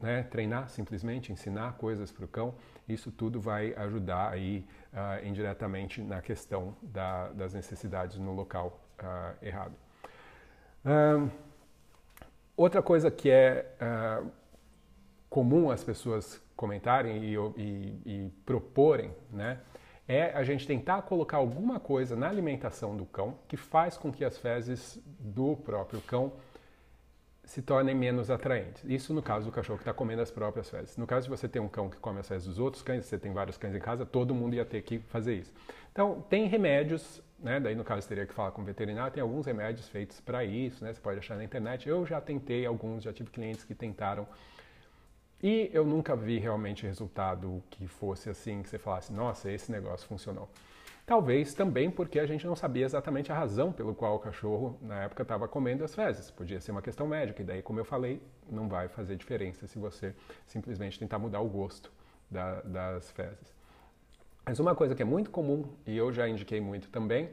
né, 0.00 0.24
treinar 0.24 0.68
simplesmente, 0.68 1.32
ensinar 1.32 1.74
coisas 1.74 2.10
para 2.10 2.24
o 2.24 2.28
cão, 2.28 2.54
isso 2.88 3.12
tudo 3.12 3.40
vai 3.40 3.72
ajudar 3.74 4.30
aí 4.30 4.66
uh, 4.92 5.24
indiretamente 5.24 6.02
na 6.02 6.20
questão 6.20 6.74
da, 6.82 7.28
das 7.28 7.54
necessidades 7.54 8.18
no 8.18 8.34
local 8.34 8.80
uh, 8.98 9.46
errado. 9.46 9.74
outra 12.56 12.82
coisa 12.82 13.10
que 13.10 13.30
é 13.30 13.76
comum 15.30 15.70
as 15.70 15.84
pessoas 15.84 16.42
comentarem 16.56 17.24
e, 17.24 17.34
e, 17.56 18.02
e 18.04 18.32
proporem, 18.44 19.14
né, 19.30 19.60
é 20.08 20.32
a 20.32 20.42
gente 20.42 20.66
tentar 20.66 21.02
colocar 21.02 21.36
alguma 21.36 21.78
coisa 21.78 22.16
na 22.16 22.28
alimentação 22.28 22.96
do 22.96 23.04
cão 23.04 23.38
que 23.48 23.56
faz 23.56 23.96
com 23.96 24.12
que 24.12 24.24
as 24.24 24.36
fezes 24.38 25.00
do 25.18 25.56
próprio 25.56 26.00
cão 26.00 26.32
se 27.44 27.60
tornem 27.60 27.94
menos 27.94 28.30
atraentes. 28.30 28.84
Isso 28.84 29.12
no 29.12 29.22
caso 29.22 29.46
do 29.46 29.52
cachorro 29.52 29.78
que 29.78 29.82
está 29.82 29.92
comendo 29.92 30.22
as 30.22 30.30
próprias 30.30 30.70
fezes. 30.70 30.96
No 30.96 31.06
caso 31.06 31.24
de 31.24 31.30
você 31.30 31.48
ter 31.48 31.60
um 31.60 31.68
cão 31.68 31.90
que 31.90 31.96
come 31.96 32.20
as 32.20 32.28
fezes 32.28 32.46
dos 32.46 32.58
outros 32.58 32.82
cães, 32.82 33.04
você 33.04 33.18
tem 33.18 33.32
vários 33.32 33.56
cães 33.56 33.74
em 33.74 33.80
casa, 33.80 34.06
todo 34.06 34.34
mundo 34.34 34.54
ia 34.54 34.64
ter 34.64 34.82
que 34.82 34.98
fazer 34.98 35.34
isso. 35.34 35.52
Então, 35.90 36.24
tem 36.30 36.46
remédios, 36.46 37.20
né? 37.38 37.58
Daí 37.58 37.74
no 37.74 37.84
caso 37.84 38.08
teria 38.08 38.26
que 38.26 38.32
falar 38.32 38.52
com 38.52 38.62
o 38.62 38.64
veterinário, 38.64 39.12
tem 39.12 39.22
alguns 39.22 39.44
remédios 39.44 39.88
feitos 39.88 40.20
para 40.20 40.44
isso, 40.44 40.82
né? 40.84 40.92
Você 40.92 41.00
pode 41.00 41.18
achar 41.18 41.36
na 41.36 41.44
internet. 41.44 41.88
Eu 41.88 42.06
já 42.06 42.20
tentei 42.20 42.64
alguns, 42.64 43.02
já 43.02 43.12
tive 43.12 43.30
clientes 43.30 43.64
que 43.64 43.74
tentaram 43.74 44.26
E 45.42 45.70
eu 45.72 45.84
nunca 45.84 46.14
vi 46.14 46.38
realmente 46.38 46.86
resultado 46.86 47.62
que 47.68 47.88
fosse 47.88 48.30
assim, 48.30 48.62
que 48.62 48.68
você 48.68 48.78
falasse, 48.78 49.12
nossa, 49.12 49.50
esse 49.50 49.72
negócio 49.72 50.06
funcionou. 50.06 50.48
Talvez 51.04 51.52
também 51.52 51.90
porque 51.90 52.20
a 52.20 52.26
gente 52.26 52.46
não 52.46 52.54
sabia 52.54 52.84
exatamente 52.84 53.32
a 53.32 53.34
razão 53.34 53.72
pelo 53.72 53.92
qual 53.92 54.14
o 54.14 54.18
cachorro 54.20 54.78
na 54.80 55.02
época 55.02 55.22
estava 55.22 55.48
comendo 55.48 55.82
as 55.82 55.94
fezes. 55.94 56.30
Podia 56.30 56.60
ser 56.60 56.70
uma 56.70 56.80
questão 56.80 57.08
médica, 57.08 57.42
e 57.42 57.44
daí, 57.44 57.60
como 57.60 57.80
eu 57.80 57.84
falei, 57.84 58.22
não 58.48 58.68
vai 58.68 58.86
fazer 58.86 59.16
diferença 59.16 59.66
se 59.66 59.80
você 59.80 60.14
simplesmente 60.46 60.96
tentar 60.96 61.18
mudar 61.18 61.40
o 61.40 61.48
gosto 61.48 61.90
da, 62.30 62.60
das 62.60 63.10
fezes. 63.10 63.52
Mas 64.46 64.60
uma 64.60 64.76
coisa 64.76 64.94
que 64.94 65.02
é 65.02 65.04
muito 65.04 65.28
comum, 65.28 65.64
e 65.84 65.96
eu 65.96 66.12
já 66.12 66.28
indiquei 66.28 66.60
muito 66.60 66.88
também, 66.88 67.30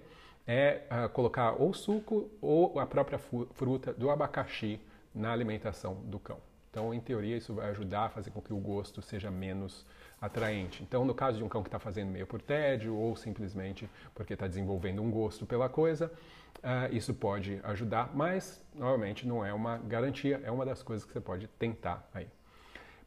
é 0.48 0.82
uh, 0.90 1.08
colocar 1.10 1.52
ou 1.62 1.72
suco 1.76 2.28
ou 2.42 2.80
a 2.80 2.88
própria 2.88 3.20
fruta 3.20 3.94
do 3.94 4.10
abacaxi 4.10 4.82
na 5.14 5.32
alimentação 5.32 5.94
do 6.06 6.18
cão. 6.18 6.49
Então, 6.70 6.94
em 6.94 7.00
teoria, 7.00 7.36
isso 7.36 7.54
vai 7.54 7.70
ajudar 7.72 8.06
a 8.06 8.10
fazer 8.10 8.30
com 8.30 8.42
que 8.42 8.54
o 8.54 8.58
gosto 8.58 9.02
seja 9.02 9.32
menos 9.32 9.86
atraente. 10.22 10.84
Então, 10.84 11.04
no 11.04 11.16
caso 11.16 11.38
de 11.38 11.44
um 11.44 11.50
cão 11.50 11.64
que 11.64 11.68
está 11.68 11.80
fazendo 11.80 12.10
meio 12.12 12.28
por 12.28 12.42
tédio 12.42 12.96
ou 12.96 13.16
simplesmente 13.16 13.90
porque 14.14 14.34
está 14.34 14.48
desenvolvendo 14.48 15.02
um 15.02 15.10
gosto 15.10 15.46
pela 15.46 15.68
coisa, 15.68 16.12
uh, 16.58 16.94
isso 16.94 17.14
pode 17.14 17.60
ajudar, 17.64 18.12
mas, 18.14 18.62
novamente, 18.76 19.28
não 19.28 19.44
é 19.44 19.54
uma 19.54 19.78
garantia, 19.78 20.42
é 20.44 20.52
uma 20.52 20.66
das 20.66 20.84
coisas 20.84 21.06
que 21.06 21.14
você 21.14 21.22
pode 21.22 21.48
tentar 21.48 22.08
aí. 22.14 22.28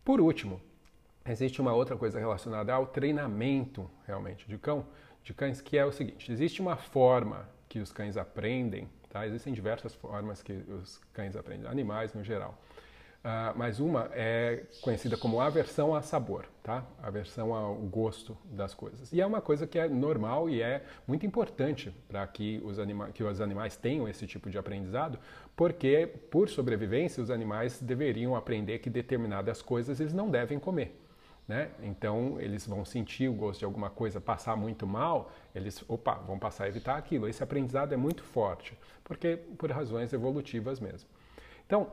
Por 0.04 0.20
último, 0.20 0.60
existe 1.24 1.60
uma 1.60 1.72
outra 1.72 1.96
coisa 1.96 2.18
relacionada 2.18 2.72
ao 2.72 2.86
treinamento 2.86 3.88
realmente 4.06 4.48
de 4.48 4.58
cão, 4.58 4.84
de 5.22 5.32
cães, 5.32 5.60
que 5.60 5.78
é 5.78 5.84
o 5.84 5.92
seguinte: 5.92 6.32
existe 6.32 6.60
uma 6.60 6.76
forma 6.76 7.48
que 7.68 7.78
os 7.78 7.92
cães 7.92 8.16
aprendem, 8.16 8.88
tá? 9.08 9.26
Existem 9.26 9.52
diversas 9.52 9.94
formas 9.94 10.42
que 10.42 10.52
os 10.52 11.00
cães 11.12 11.36
aprendem, 11.36 11.70
animais 11.70 12.12
no 12.12 12.24
geral. 12.24 12.58
Uh, 13.22 13.54
mas 13.54 13.78
uma 13.78 14.10
é 14.14 14.64
conhecida 14.80 15.16
como 15.16 15.40
aversão 15.40 15.94
a 15.94 16.02
sabor, 16.02 16.44
tá? 16.60 16.84
Aversão 17.00 17.54
ao 17.54 17.76
gosto 17.76 18.36
das 18.46 18.74
coisas. 18.74 19.12
E 19.12 19.20
é 19.20 19.26
uma 19.26 19.40
coisa 19.40 19.64
que 19.64 19.78
é 19.78 19.88
normal 19.88 20.50
e 20.50 20.60
é 20.60 20.84
muito 21.06 21.24
importante 21.24 21.94
para 22.08 22.26
que, 22.26 22.60
os 22.64 22.78
que 23.14 23.22
os 23.22 23.40
animais 23.40 23.76
tenham 23.76 24.08
esse 24.08 24.26
tipo 24.26 24.50
de 24.50 24.58
aprendizado, 24.58 25.20
porque, 25.54 26.08
por 26.32 26.48
sobrevivência, 26.48 27.22
os 27.22 27.30
animais 27.30 27.80
deveriam 27.80 28.34
aprender 28.34 28.80
que 28.80 28.90
determinadas 28.90 29.62
coisas 29.62 30.00
eles 30.00 30.12
não 30.12 30.28
devem 30.28 30.58
comer. 30.58 30.98
Né? 31.46 31.70
Então 31.80 32.40
eles 32.40 32.66
vão 32.66 32.84
sentir 32.84 33.28
o 33.28 33.32
gosto 33.32 33.60
de 33.60 33.64
alguma 33.64 33.90
coisa 33.90 34.20
passar 34.20 34.56
muito 34.56 34.84
mal, 34.84 35.30
eles, 35.54 35.84
opa, 35.88 36.14
vão 36.14 36.40
passar 36.40 36.64
a 36.64 36.68
evitar 36.68 36.96
aquilo. 36.96 37.28
Esse 37.28 37.42
aprendizado 37.42 37.92
é 37.92 37.96
muito 37.96 38.24
forte, 38.24 38.76
porque 39.04 39.36
por 39.36 39.70
razões 39.70 40.12
evolutivas 40.12 40.80
mesmo. 40.80 41.08
Então, 41.66 41.88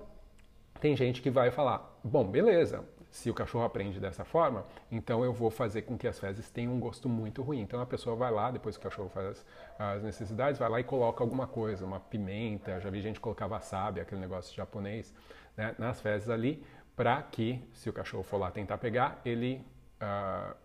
tem 0.80 0.96
gente 0.96 1.22
que 1.22 1.30
vai 1.30 1.52
falar: 1.52 2.00
bom, 2.04 2.26
beleza, 2.26 2.84
se 3.12 3.30
o 3.30 3.34
cachorro 3.34 3.66
aprende 3.66 4.00
dessa 4.00 4.24
forma, 4.24 4.66
então 4.92 5.24
eu 5.24 5.34
vou 5.34 5.50
fazer 5.50 5.82
com 5.82 5.98
que 5.98 6.08
as 6.08 6.20
fezes 6.20 6.50
tenham 6.50 6.74
um 6.74 6.80
gosto 6.80 7.10
muito 7.10 7.42
ruim. 7.42 7.62
Então 7.62 7.82
a 7.82 7.86
pessoa 7.86 8.16
vai 8.16 8.32
lá, 8.32 8.52
depois 8.52 8.78
que 8.78 8.86
o 8.86 8.90
cachorro 8.90 9.10
faz 9.10 9.46
as 9.78 10.04
necessidades, 10.04 10.60
vai 10.60 10.70
lá 10.70 10.80
e 10.80 10.84
coloca 10.84 11.24
alguma 11.24 11.48
coisa, 11.48 11.86
uma 11.86 12.00
pimenta, 12.00 12.80
já 12.80 12.90
vi 12.90 13.02
gente 13.02 13.20
colocar 13.20 13.48
wasabi, 13.48 14.00
aquele 14.00 14.22
negócio 14.22 14.56
japonês, 14.56 15.14
né, 15.58 15.76
nas 15.80 16.00
fezes 16.00 16.30
ali, 16.30 16.64
para 16.96 17.22
que, 17.24 17.64
se 17.74 17.90
o 17.90 17.94
cachorro 17.94 18.24
for 18.24 18.38
lá 18.38 18.52
tentar 18.52 18.78
pegar, 18.78 19.20
ele 19.26 19.66
uh, 20.02 20.56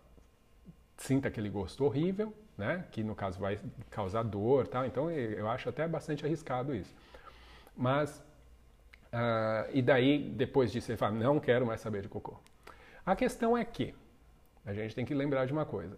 sinta 0.97 1.27
aquele 1.29 1.49
gosto 1.49 1.83
horrível, 1.83 2.33
né, 2.57 2.85
que 2.91 3.03
no 3.03 3.15
caso 3.15 3.39
vai 3.39 3.59
causar 3.89 4.23
dor, 4.23 4.67
tal. 4.67 4.85
Então 4.85 5.09
eu 5.09 5.49
acho 5.49 5.67
até 5.67 5.87
bastante 5.87 6.25
arriscado 6.25 6.75
isso. 6.75 6.93
Mas 7.75 8.23
Uh, 9.15 9.71
e 9.73 9.81
daí, 9.81 10.29
depois 10.29 10.73
disso, 10.73 10.91
ele 10.91 10.97
fala: 10.97 11.13
não 11.13 11.39
quero 11.39 11.65
mais 11.65 11.79
saber 11.79 12.01
de 12.01 12.09
cocô. 12.09 12.37
A 13.05 13.15
questão 13.15 13.57
é 13.57 13.63
que 13.63 13.95
a 14.65 14.73
gente 14.73 14.93
tem 14.93 15.05
que 15.05 15.13
lembrar 15.13 15.45
de 15.45 15.53
uma 15.53 15.65
coisa. 15.65 15.97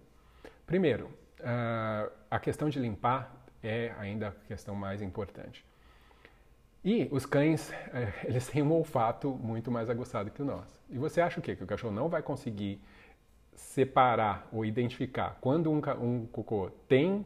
Primeiro, 0.68 1.06
uh, 1.40 2.12
a 2.30 2.40
questão 2.40 2.70
de 2.70 2.78
limpar 2.78 3.36
é 3.64 3.92
ainda 3.98 4.28
a 4.28 4.32
questão 4.48 4.76
mais 4.76 5.02
importante. 5.02 5.66
E 6.86 7.08
os 7.12 7.26
cães, 7.26 7.72
eh, 7.92 8.14
eles 8.24 8.48
têm 8.48 8.62
um 8.62 8.72
olfato 8.72 9.32
muito 9.32 9.72
mais 9.72 9.90
aguçado 9.90 10.30
que 10.30 10.42
o 10.42 10.46
nosso. 10.46 10.80
E 10.90 10.98
você 10.98 11.20
acha 11.20 11.40
o 11.40 11.44
quê? 11.44 11.56
Que 11.56 11.64
o 11.64 11.68
cachorro 11.68 11.94
não 11.94 12.08
vai 12.08 12.22
conseguir 12.22 12.80
separar 13.54 14.48
ou 14.54 14.64
identificar 14.64 15.38
quando 15.42 15.72
um, 15.72 15.82
um 16.00 16.26
cocô 16.28 16.70
tem 16.88 17.26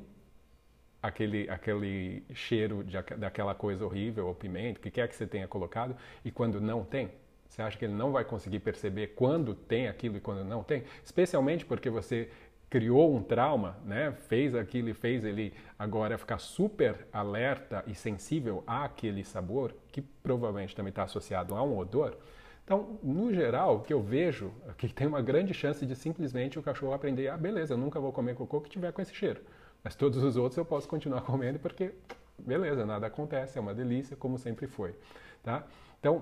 aquele, 1.02 1.50
aquele 1.50 2.24
cheiro 2.34 2.84
de, 2.84 3.02
daquela 3.18 3.56
coisa 3.56 3.86
horrível, 3.86 4.28
ou 4.28 4.36
pimenta, 4.36 4.80
o 4.80 4.82
que 4.82 4.92
quer 4.92 5.08
que 5.08 5.16
você 5.16 5.26
tenha 5.26 5.48
colocado, 5.48 5.96
e 6.24 6.32
quando 6.32 6.62
não 6.62 6.84
tem? 6.84 7.12
Você 7.48 7.62
acha 7.62 7.78
que 7.78 7.84
ele 7.84 7.94
não 7.94 8.12
vai 8.12 8.24
conseguir 8.24 8.60
perceber 8.60 9.08
quando 9.08 9.54
tem 9.54 9.88
aquilo 9.88 10.16
e 10.16 10.22
quando 10.22 10.44
não 10.44 10.64
tem? 10.64 10.84
Especialmente 11.04 11.66
porque 11.66 11.90
você 11.90 12.30
criou 12.70 13.14
um 13.14 13.22
trauma, 13.22 13.76
né? 13.84 14.14
fez 14.30 14.56
aquilo 14.56 14.88
e 14.88 14.94
fez 14.94 15.26
ele 15.26 15.54
agora 15.78 16.18
ficar 16.18 16.38
super 16.38 17.06
alerta 17.12 17.84
e 17.86 17.94
sensível 17.94 18.64
àquele 18.66 19.26
sabor, 19.26 19.76
que 19.92 20.02
provavelmente 20.02 20.74
também 20.74 20.92
está 20.92 21.04
associado 21.04 21.54
a 21.54 21.62
um 21.62 21.78
odor. 21.78 22.16
Então, 22.64 22.98
no 23.04 23.34
geral, 23.34 23.76
o 23.76 23.80
que 23.82 23.92
eu 23.92 24.02
vejo 24.02 24.54
é 24.70 24.72
que 24.72 24.88
tem 24.88 25.06
uma 25.06 25.22
grande 25.22 25.54
chance 25.54 25.86
de 25.86 25.94
simplesmente 25.94 26.58
o 26.58 26.64
cachorro 26.64 26.94
aprender, 26.94 27.28
ah, 27.28 27.36
beleza, 27.36 27.74
eu 27.74 27.78
nunca 27.78 28.00
vou 28.00 28.14
comer 28.14 28.36
cocô 28.36 28.62
que 28.62 28.70
tiver 28.70 28.94
com 28.94 29.02
esse 29.02 29.14
cheiro. 29.14 29.42
Mas 29.84 29.96
todos 29.96 30.24
os 30.24 30.36
outros 30.38 30.58
eu 30.58 30.66
posso 30.66 30.88
continuar 30.88 31.22
comendo 31.26 31.60
porque, 31.60 31.94
beleza, 32.38 32.86
nada 32.86 33.08
acontece, 33.08 33.58
é 33.58 33.62
uma 33.62 33.74
delícia, 33.74 34.16
como 34.16 34.38
sempre 34.38 34.68
foi. 34.68 34.96
Tá? 35.44 35.66
Então, 36.00 36.18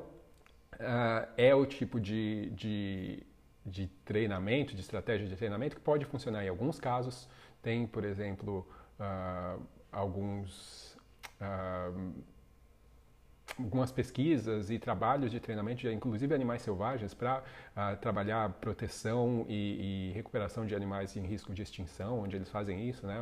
uh, 0.76 1.28
é 1.38 1.54
o 1.54 1.66
tipo 1.66 2.00
de, 2.00 2.50
de, 2.52 3.24
de 3.66 3.88
treinamento, 4.06 4.74
de 4.74 4.82
estratégia 4.82 5.28
de 5.28 5.36
treinamento 5.36 5.76
que 5.76 5.82
pode 5.82 6.06
funcionar 6.06 6.44
em 6.44 6.50
alguns 6.50 6.80
casos. 6.80 7.28
Tem, 7.62 7.86
por 7.86 8.04
exemplo, 8.06 8.68
uh, 9.00 9.62
alguns. 9.92 10.98
Uh, 11.42 12.14
algumas 13.60 13.92
pesquisas 13.92 14.70
e 14.70 14.80
trabalhos 14.80 15.32
de 15.32 15.40
treinamento 15.40 15.82
de 15.82 15.92
inclusive 15.92 16.34
animais 16.34 16.62
selvagens 16.62 17.14
para 17.14 17.40
uh, 17.40 17.44
ah, 17.76 17.96
trabalhar 17.96 18.50
proteção 18.54 19.46
e, 19.50 20.10
e, 20.10 20.12
recuperação 20.14 20.66
de 20.66 20.74
animais 20.74 21.16
em 21.18 21.22
risco 21.22 21.54
de 21.54 21.62
extinção, 21.62 22.22
onde 22.22 22.36
eles 22.36 22.50
fazem 22.50 22.88
isso, 22.88 23.06
né? 23.06 23.22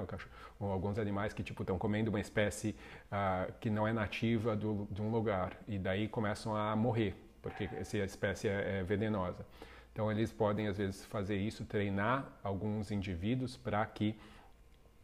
Alguns 0.59 0.99
animais 0.99 1.33
que 1.33 1.43
tipo 1.43 1.63
estão 1.63 1.77
comendo 1.77 2.09
uma 2.09 2.19
espécie 2.19 2.75
uh, 3.11 3.51
que 3.59 3.69
não 3.69 3.87
é 3.87 3.93
nativa 3.93 4.55
do, 4.55 4.87
de 4.91 5.01
um 5.01 5.09
lugar 5.09 5.57
e 5.67 5.79
daí 5.79 6.07
começam 6.07 6.55
a 6.55 6.75
morrer 6.75 7.15
porque 7.41 7.69
essa 7.75 7.97
espécie 7.97 8.47
é, 8.47 8.79
é 8.79 8.83
venenosa. 8.83 9.45
Então 9.93 10.11
eles 10.11 10.31
podem 10.31 10.67
às 10.67 10.77
vezes 10.77 11.03
fazer 11.05 11.37
isso, 11.37 11.65
treinar 11.65 12.27
alguns 12.43 12.91
indivíduos 12.91 13.57
para 13.57 13.85
que 13.85 14.15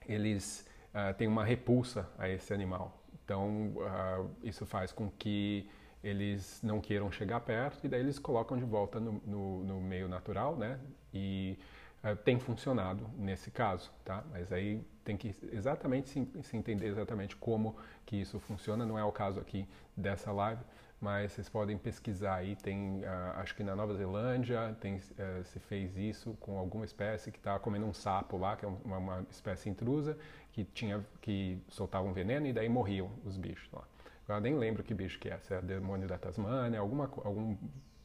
eles 0.07 0.67
uh, 0.89 1.13
tenham 1.15 1.31
uma 1.31 1.43
repulsa 1.43 2.07
a 2.17 2.29
esse 2.29 2.53
animal. 2.53 3.02
Então, 3.23 3.73
uh, 3.75 4.29
isso 4.43 4.65
faz 4.65 4.91
com 4.91 5.09
que 5.09 5.69
eles 6.03 6.59
não 6.61 6.81
queiram 6.81 7.09
chegar 7.11 7.39
perto 7.39 7.85
e 7.85 7.89
daí 7.89 8.01
eles 8.01 8.19
colocam 8.19 8.57
de 8.57 8.65
volta 8.65 8.99
no, 8.99 9.21
no, 9.25 9.63
no 9.63 9.81
meio 9.81 10.09
natural, 10.09 10.57
né? 10.57 10.79
E 11.13 11.57
uh, 12.03 12.15
tem 12.17 12.37
funcionado 12.39 13.09
nesse 13.17 13.49
caso, 13.49 13.89
tá? 14.03 14.23
Mas 14.29 14.51
aí 14.51 14.83
tem 15.05 15.15
que 15.15 15.33
exatamente 15.51 16.09
se, 16.09 16.27
se, 16.41 16.57
entender 16.57 16.87
exatamente 16.87 17.35
como 17.37 17.77
que 18.05 18.17
isso 18.17 18.39
funciona. 18.39 18.85
Não 18.85 18.99
é 18.99 19.03
o 19.03 19.11
caso 19.11 19.39
aqui 19.39 19.67
dessa 19.95 20.31
live, 20.31 20.61
mas 20.99 21.31
vocês 21.31 21.47
podem 21.47 21.77
pesquisar 21.77 22.35
aí. 22.35 22.57
Tem, 22.57 22.99
uh, 22.99 23.37
acho 23.37 23.55
que 23.55 23.63
na 23.63 23.73
Nova 23.73 23.95
Zelândia 23.95 24.75
tem, 24.81 24.95
uh, 24.95 25.43
se 25.45 25.59
fez 25.59 25.95
isso 25.97 26.35
com 26.41 26.57
alguma 26.57 26.83
espécie 26.83 27.31
que 27.31 27.37
estava 27.37 27.59
comendo 27.59 27.85
um 27.85 27.93
sapo 27.93 28.37
lá, 28.37 28.57
que 28.57 28.65
é 28.65 28.67
uma, 28.67 28.97
uma 28.97 29.25
espécie 29.29 29.69
intrusa, 29.69 30.17
que, 30.53 30.63
tinha, 30.63 31.05
que 31.19 31.57
soltavam 31.67 32.13
veneno 32.13 32.47
e 32.47 32.53
daí 32.53 32.69
morriam 32.69 33.11
os 33.25 33.37
bichos 33.37 33.69
lá. 33.73 33.83
Agora 34.25 34.39
nem 34.39 34.55
lembro 34.55 34.83
que 34.83 34.93
bicho 34.93 35.19
que 35.19 35.29
é, 35.29 35.37
se 35.39 35.53
é 35.53 35.61
demônio 35.61 36.07
da 36.07 36.17
Tasmânia, 36.17 36.79
alguma, 36.79 37.11
algum, 37.23 37.57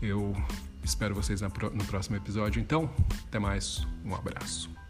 Eu 0.02 0.36
espero 0.84 1.16
vocês 1.16 1.42
no 1.42 1.86
próximo 1.86 2.16
episódio, 2.16 2.62
então, 2.62 2.90
até 3.28 3.40
mais, 3.40 3.88
um 4.04 4.14
abraço. 4.14 4.83